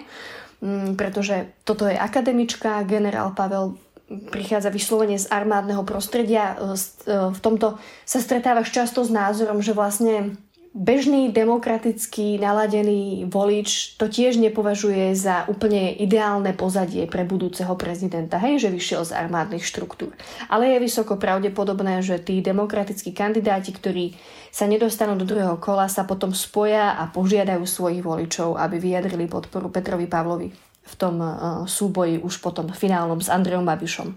mm, 0.63 0.89
pretože 0.97 1.53
toto 1.67 1.85
je 1.85 1.99
akademička, 1.99 2.87
generál 2.89 3.37
Pavel 3.37 3.77
prichádza 4.11 4.75
vyslovene 4.75 5.15
z 5.19 5.31
armádneho 5.31 5.87
prostredia. 5.87 6.55
E, 6.55 6.75
e, 6.75 7.35
v 7.35 7.41
tomto 7.43 7.77
sa 8.07 8.19
stretávaš 8.19 8.75
často 8.75 9.03
s 9.07 9.11
názorom, 9.11 9.61
že 9.61 9.77
vlastne 9.77 10.35
bežný 10.71 11.35
demokraticky 11.35 12.39
naladený 12.39 13.27
volič 13.27 13.99
to 13.99 14.07
tiež 14.07 14.39
nepovažuje 14.39 15.15
za 15.19 15.45
úplne 15.51 15.91
ideálne 15.99 16.55
pozadie 16.55 17.11
pre 17.11 17.27
budúceho 17.27 17.75
prezidenta, 17.75 18.39
hej, 18.39 18.63
že 18.63 18.71
vyšiel 18.71 19.03
z 19.03 19.17
armádnych 19.19 19.67
štruktúr. 19.67 20.15
Ale 20.47 20.71
je 20.71 20.85
vysoko 20.87 21.19
pravdepodobné, 21.19 22.03
že 22.07 22.23
tí 22.23 22.39
demokratickí 22.39 23.11
kandidáti, 23.11 23.75
ktorí 23.75 24.15
sa 24.55 24.71
nedostanú 24.71 25.19
do 25.19 25.27
druhého 25.27 25.59
kola, 25.59 25.91
sa 25.91 26.07
potom 26.07 26.31
spoja 26.31 26.99
a 26.99 27.11
požiadajú 27.11 27.67
svojich 27.67 28.03
voličov, 28.03 28.59
aby 28.59 28.79
vyjadrili 28.79 29.27
podporu 29.27 29.71
Petrovi 29.71 30.07
Pavlovi 30.07 30.51
v 30.81 30.95
tom 30.99 31.23
uh, 31.23 31.31
súboji 31.71 32.19
už 32.19 32.43
potom 32.43 32.73
finálnom 32.75 33.23
s 33.23 33.31
Andrejom 33.31 33.63
Babišom. 33.63 34.11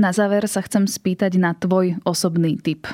Na 0.00 0.16
záver 0.16 0.46
sa 0.48 0.64
chcem 0.64 0.88
spýtať 0.88 1.36
na 1.36 1.52
tvoj 1.52 2.00
osobný 2.08 2.56
typ. 2.56 2.88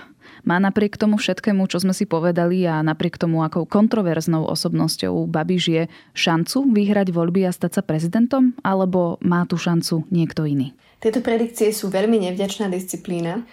Má 0.46 0.62
napriek 0.62 0.94
tomu 0.94 1.18
všetkému, 1.18 1.66
čo 1.66 1.82
sme 1.82 1.90
si 1.90 2.06
povedali 2.06 2.62
a 2.70 2.78
napriek 2.78 3.18
tomu, 3.18 3.42
akou 3.42 3.66
kontroverznou 3.66 4.46
osobnosťou 4.46 5.26
Babiš 5.26 5.64
je, 5.66 5.82
šancu 6.14 6.70
vyhrať 6.70 7.11
voľby 7.11 7.50
a 7.50 7.50
stať 7.50 7.76
sa 7.76 7.82
prezidentom? 7.82 8.54
Alebo 8.62 9.18
má 9.26 9.42
tu 9.50 9.59
šancu 9.59 10.06
niekto 10.14 10.46
iný? 10.46 10.70
Tieto 10.96 11.20
predikcie 11.20 11.70
sú 11.76 11.92
veľmi 11.92 12.16
nevďačná 12.30 12.72
disciplína, 12.72 13.44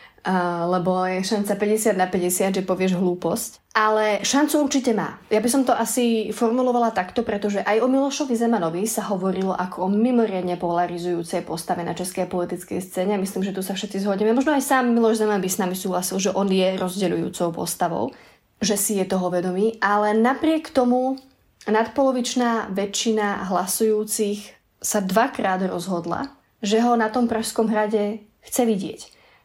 lebo 0.71 1.03
je 1.03 1.19
šanca 1.19 1.60
50 1.60 1.99
na 1.99 2.08
50, 2.08 2.56
že 2.56 2.63
povieš 2.63 2.95
hlúposť. 2.95 3.75
Ale 3.75 4.23
šancu 4.23 4.63
určite 4.63 4.95
má. 4.95 5.19
Ja 5.27 5.43
by 5.43 5.49
som 5.51 5.67
to 5.67 5.75
asi 5.75 6.32
formulovala 6.32 6.95
takto, 6.95 7.25
pretože 7.27 7.60
aj 7.60 7.84
o 7.84 7.91
Milošovi 7.91 8.32
Zemanovi 8.38 8.88
sa 8.88 9.03
hovorilo 9.12 9.51
ako 9.51 9.86
o 9.86 9.88
mimoriadne 9.91 10.56
polarizujúcej 10.56 11.43
postave 11.43 11.84
na 11.84 11.91
českej 11.91 12.32
politickej 12.32 12.79
scéne. 12.79 13.19
Myslím, 13.19 13.43
že 13.43 13.51
tu 13.51 13.60
sa 13.60 13.75
všetci 13.75 14.08
zhodneme. 14.08 14.32
Možno 14.32 14.56
aj 14.56 14.63
sám 14.63 14.93
Miloš 14.93 15.19
Zeman 15.19 15.43
by 15.43 15.49
s 15.51 15.60
nami 15.60 15.75
súhlasil, 15.75 16.21
že 16.23 16.32
on 16.32 16.47
je 16.47 16.79
rozdeľujúcou 16.79 17.51
postavou, 17.51 18.15
že 18.63 18.79
si 18.79 19.01
je 19.01 19.06
toho 19.10 19.27
vedomý. 19.27 19.75
Ale 19.84 20.15
napriek 20.15 20.71
tomu 20.71 21.19
nadpolovičná 21.67 22.71
väčšina 22.71 23.51
hlasujúcich 23.51 24.56
sa 24.79 25.03
dvakrát 25.03 25.65
rozhodla, 25.67 26.32
že 26.63 26.80
ho 26.80 26.95
na 26.95 27.12
tom 27.12 27.28
Pražskom 27.28 27.67
hrade 27.67 28.23
chce 28.39 28.63
vidieť. 28.63 29.02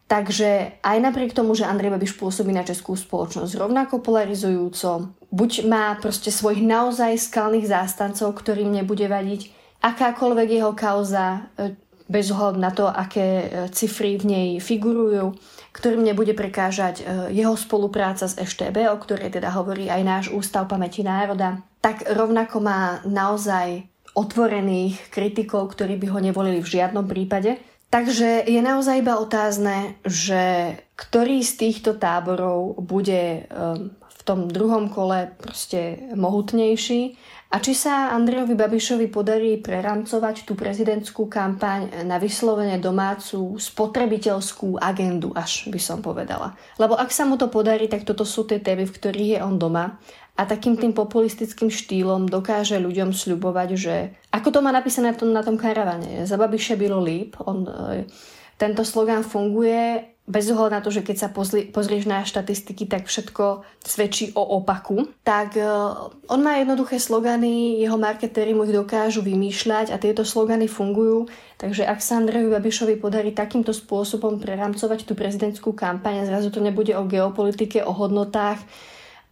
Takže 0.08 0.80
aj 0.80 0.98
napriek 1.04 1.36
tomu, 1.36 1.52
že 1.52 1.68
Andrej 1.68 1.92
Babiš 1.92 2.16
pôsobí 2.16 2.48
na 2.48 2.64
českú 2.64 2.96
spoločnosť 2.96 3.60
rovnako 3.60 4.00
polarizujúco, 4.00 5.12
buď 5.28 5.68
má 5.68 5.92
proste 6.00 6.32
svojich 6.32 6.64
naozaj 6.64 7.28
skalných 7.28 7.68
zástancov, 7.68 8.32
ktorým 8.40 8.72
nebude 8.72 9.04
vadiť 9.04 9.52
akákoľvek 9.84 10.48
jeho 10.48 10.72
kauza, 10.72 11.52
e, 11.60 11.76
bez 12.08 12.32
ohľadu 12.32 12.58
na 12.58 12.72
to, 12.72 12.88
aké 12.88 13.26
e, 13.28 13.46
cifry 13.68 14.16
v 14.16 14.24
nej 14.24 14.48
figurujú, 14.64 15.36
ktorým 15.76 16.00
nebude 16.00 16.32
prekážať 16.32 17.04
e, 17.04 17.36
jeho 17.36 17.52
spolupráca 17.52 18.24
s 18.24 18.40
EŠTB, 18.40 18.88
o 18.88 18.96
ktorej 18.96 19.36
teda 19.36 19.52
hovorí 19.52 19.92
aj 19.92 20.02
náš 20.02 20.24
Ústav 20.32 20.64
pamäti 20.72 21.04
národa, 21.04 21.60
tak 21.84 22.08
rovnako 22.08 22.64
má 22.64 23.04
naozaj 23.04 23.84
otvorených 24.18 25.14
kritikov, 25.14 25.78
ktorí 25.78 25.94
by 26.02 26.06
ho 26.10 26.18
nevolili 26.18 26.58
v 26.58 26.72
žiadnom 26.74 27.06
prípade. 27.06 27.62
Takže 27.88 28.44
je 28.44 28.60
naozaj 28.60 29.00
iba 29.00 29.16
otázne, 29.16 29.96
že 30.04 30.74
ktorý 30.98 31.40
z 31.40 31.52
týchto 31.56 31.96
táborov 31.96 32.76
bude 32.82 33.48
um, 33.48 33.94
v 33.94 34.20
tom 34.26 34.50
druhom 34.50 34.92
kole 34.92 35.32
proste 35.40 36.10
mohutnejší 36.12 37.16
A 37.48 37.64
či 37.64 37.72
sa 37.72 38.12
Andrejovi 38.12 38.52
Babišovi 38.52 39.08
podarí 39.08 39.56
preramcovať 39.56 40.44
tú 40.44 40.52
prezidentskú 40.52 41.32
kampaň 41.32 42.04
na 42.04 42.20
vyslovene 42.20 42.76
domácu 42.76 43.56
spotrebiteľskú 43.56 44.76
agendu, 44.76 45.32
až 45.32 45.72
by 45.72 45.80
som 45.80 46.04
povedala. 46.04 46.52
Lebo 46.76 46.92
ak 46.92 47.08
sa 47.08 47.24
mu 47.24 47.40
to 47.40 47.48
podarí, 47.48 47.88
tak 47.88 48.04
toto 48.04 48.28
sú 48.28 48.44
tie 48.44 48.60
témy, 48.60 48.84
v 48.84 48.92
ktorých 48.92 49.30
je 49.32 49.38
on 49.40 49.56
doma 49.56 49.96
a 50.38 50.46
takým 50.46 50.78
tým 50.78 50.94
populistickým 50.94 51.66
štýlom 51.66 52.30
dokáže 52.30 52.78
ľuďom 52.78 53.10
sľubovať, 53.10 53.68
že 53.74 54.14
ako 54.30 54.48
to 54.54 54.58
má 54.62 54.70
napísané 54.70 55.10
na 55.10 55.18
tom, 55.18 55.30
na 55.34 55.42
tom 55.42 55.58
karavane, 55.58 56.22
za 56.22 56.38
Babiše 56.38 56.78
bylo 56.78 57.02
líp, 57.02 57.34
on, 57.42 57.66
e, 57.66 58.06
tento 58.54 58.86
slogan 58.86 59.26
funguje 59.26 60.14
bez 60.28 60.44
ohľadu 60.52 60.74
na 60.76 60.84
to, 60.84 60.92
že 60.92 61.00
keď 61.00 61.16
sa 61.16 61.28
pozri, 61.32 61.64
pozrieš 61.72 62.04
na 62.04 62.20
štatistiky, 62.20 62.84
tak 62.84 63.08
všetko 63.08 63.64
svedčí 63.80 64.36
o 64.36 64.60
opaku, 64.60 65.08
tak 65.24 65.56
uh, 65.56 66.12
on 66.28 66.44
má 66.44 66.60
jednoduché 66.60 67.00
slogany, 67.00 67.80
jeho 67.80 67.96
marketéri 67.96 68.52
mu 68.52 68.68
ich 68.68 68.76
dokážu 68.76 69.24
vymýšľať 69.24 69.88
a 69.88 69.96
tieto 69.96 70.28
slogany 70.28 70.68
fungujú, 70.68 71.32
takže 71.56 71.88
ak 71.88 72.04
sa 72.04 72.20
Andreju 72.20 72.52
Babišovi 72.52 73.00
podarí 73.00 73.32
takýmto 73.32 73.72
spôsobom 73.72 74.36
preramcovať 74.36 75.08
tú 75.08 75.16
prezidentskú 75.16 75.72
kampaň, 75.72 76.28
zrazu 76.28 76.52
to 76.52 76.60
nebude 76.60 76.92
o 76.92 77.08
geopolitike, 77.08 77.80
o 77.80 77.96
hodnotách, 77.96 78.60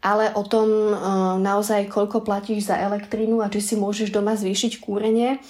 ale 0.01 0.33
o 0.35 0.43
tom 0.45 0.69
uh, 0.69 0.97
naozaj, 1.41 1.89
koľko 1.89 2.23
platíš 2.23 2.73
za 2.73 2.77
elektrínu 2.79 3.41
a 3.41 3.51
či 3.51 3.61
si 3.63 3.75
môžeš 3.75 4.13
doma 4.13 4.37
zvýšiť 4.37 4.81
kúrenie, 4.81 5.41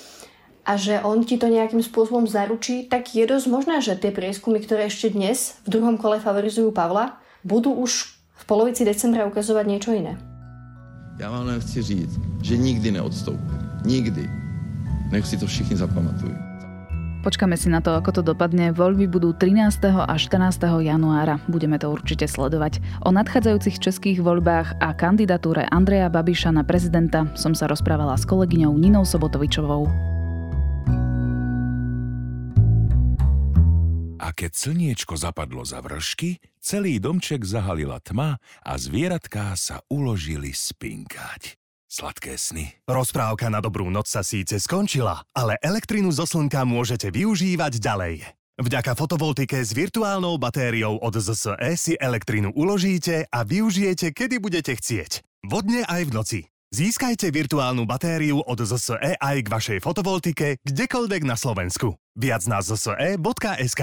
a 0.66 0.74
že 0.74 0.98
on 0.98 1.22
ti 1.22 1.38
to 1.38 1.46
nejakým 1.46 1.78
spôsobom 1.78 2.26
zaručí, 2.26 2.90
tak 2.90 3.14
je 3.14 3.22
dosť 3.22 3.46
možné, 3.46 3.78
že 3.78 3.94
tie 3.94 4.10
prieskumy, 4.10 4.58
ktoré 4.58 4.90
ešte 4.90 5.14
dnes 5.14 5.62
v 5.62 5.78
druhom 5.78 5.94
kole 5.94 6.18
favorizujú 6.18 6.74
Pavla, 6.74 7.22
budú 7.46 7.70
už 7.70 8.18
v 8.34 8.44
polovici 8.50 8.82
decembra 8.82 9.30
ukazovať 9.30 9.64
niečo 9.70 9.94
iné. 9.94 10.18
Já 11.18 11.30
vám 11.30 11.46
len 11.46 11.60
chci 11.60 11.82
říct, 11.82 12.20
že 12.42 12.56
nikdy 12.56 12.90
neodstoupí. 12.90 13.56
Nikdy. 13.84 14.28
Nech 15.12 15.26
si 15.26 15.38
to 15.38 15.46
všichni 15.46 15.76
zapamatujú. 15.76 16.34
Počkáme 17.26 17.58
si 17.58 17.66
na 17.66 17.82
to, 17.82 17.90
ako 17.90 18.22
to 18.22 18.22
dopadne. 18.22 18.70
Voľby 18.70 19.10
budú 19.10 19.34
13. 19.34 19.82
a 19.98 20.14
14. 20.14 20.62
januára. 20.62 21.42
Budeme 21.50 21.74
to 21.74 21.90
určite 21.90 22.30
sledovať. 22.30 22.78
O 23.02 23.10
nadchádzajúcich 23.10 23.82
českých 23.82 24.22
voľbách 24.22 24.78
a 24.78 24.94
kandidatúre 24.94 25.66
Andreja 25.66 26.06
Babiša 26.06 26.54
na 26.54 26.62
prezidenta 26.62 27.26
som 27.34 27.50
sa 27.50 27.66
rozprávala 27.66 28.14
s 28.14 28.22
kolegyňou 28.30 28.78
Ninou 28.78 29.02
Sobotovičovou. 29.02 29.90
A 34.22 34.30
keď 34.30 34.54
slniečko 34.54 35.18
zapadlo 35.18 35.66
za 35.66 35.82
vršky, 35.82 36.38
celý 36.62 37.02
domček 37.02 37.42
zahalila 37.42 37.98
tma 38.06 38.38
a 38.62 38.72
zvieratká 38.78 39.58
sa 39.58 39.82
uložili 39.90 40.54
spinkať. 40.54 41.58
Sladké 41.86 42.34
sny. 42.34 42.82
Rozprávka 42.90 43.46
na 43.46 43.62
dobrú 43.62 43.86
noc 43.94 44.10
sa 44.10 44.26
síce 44.26 44.58
skončila, 44.58 45.22
ale 45.30 45.54
elektrinu 45.62 46.10
zo 46.10 46.26
slnka 46.26 46.66
môžete 46.66 47.14
využívať 47.14 47.78
ďalej. 47.78 48.14
Vďaka 48.58 48.98
fotovoltike 48.98 49.62
s 49.62 49.70
virtuálnou 49.70 50.34
batériou 50.34 50.98
od 50.98 51.14
ZSE 51.14 51.54
si 51.78 51.94
elektrinu 51.94 52.50
uložíte 52.58 53.30
a 53.30 53.46
využijete, 53.46 54.10
kedy 54.10 54.42
budete 54.42 54.74
chcieť. 54.74 55.22
Vodne 55.46 55.86
aj 55.86 56.02
v 56.08 56.10
noci. 56.10 56.40
Získajte 56.74 57.30
virtuálnu 57.30 57.86
batériu 57.86 58.42
od 58.42 58.58
ZSE 58.58 59.14
aj 59.22 59.36
k 59.46 59.52
vašej 59.52 59.78
fotovoltike 59.78 60.58
kdekoľvek 60.66 61.22
na 61.22 61.38
Slovensku. 61.38 61.94
Viac 62.18 62.42
na 62.50 62.66
zse.sk 62.66 63.82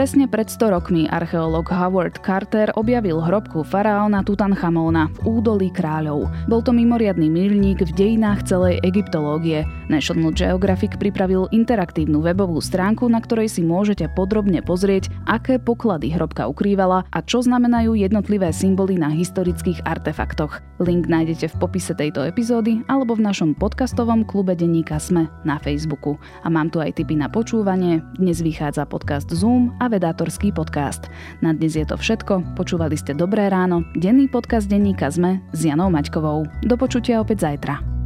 Presne 0.00 0.24
pred 0.24 0.48
100 0.48 0.72
rokmi 0.72 1.04
archeológ 1.12 1.68
Howard 1.68 2.24
Carter 2.24 2.72
objavil 2.72 3.20
hrobku 3.20 3.60
faraóna 3.60 4.24
Tutanchamóna 4.24 5.12
v 5.12 5.18
údolí 5.28 5.68
kráľov. 5.68 6.24
Bol 6.48 6.64
to 6.64 6.72
mimoriadný 6.72 7.28
milník 7.28 7.84
v 7.84 7.92
dejinách 7.92 8.48
celej 8.48 8.80
egyptológie. 8.80 9.68
National 9.92 10.32
Geographic 10.32 10.96
pripravil 10.96 11.52
interaktívnu 11.52 12.24
webovú 12.24 12.64
stránku, 12.64 13.12
na 13.12 13.20
ktorej 13.20 13.52
si 13.52 13.60
môžete 13.60 14.08
podrobne 14.16 14.64
pozrieť, 14.64 15.12
aké 15.28 15.60
poklady 15.60 16.16
hrobka 16.16 16.48
ukrývala 16.48 17.04
a 17.12 17.20
čo 17.20 17.44
znamenajú 17.44 17.92
jednotlivé 17.92 18.56
symboly 18.56 18.96
na 18.96 19.12
historických 19.12 19.84
artefaktoch. 19.84 20.64
Link 20.80 21.12
nájdete 21.12 21.52
v 21.52 21.58
popise 21.60 21.92
tejto 21.92 22.24
epizódy 22.24 22.80
alebo 22.88 23.20
v 23.20 23.28
našom 23.28 23.52
podcastovom 23.52 24.24
klube 24.24 24.56
denníka 24.56 24.96
Sme 24.96 25.28
na 25.44 25.60
Facebooku. 25.60 26.16
A 26.40 26.48
mám 26.48 26.72
tu 26.72 26.80
aj 26.80 26.96
tipy 26.96 27.20
na 27.20 27.28
počúvanie. 27.28 28.00
Dnes 28.16 28.40
vychádza 28.40 28.88
podcast 28.88 29.28
Zoom 29.28 29.76
a 29.76 29.89
vedátorský 29.90 30.54
podcast. 30.54 31.10
Na 31.42 31.50
dnes 31.50 31.74
je 31.74 31.84
to 31.84 31.98
všetko. 31.98 32.56
Počúvali 32.56 32.94
ste 32.94 33.12
Dobré 33.12 33.50
ráno, 33.50 33.82
denný 33.98 34.30
podcast 34.30 34.70
denníka 34.70 35.10
ZME 35.10 35.42
s 35.50 35.66
Janou 35.66 35.90
Maťkovou. 35.90 36.46
Do 36.64 36.78
počutia 36.78 37.18
opäť 37.18 37.44
zajtra. 37.44 37.99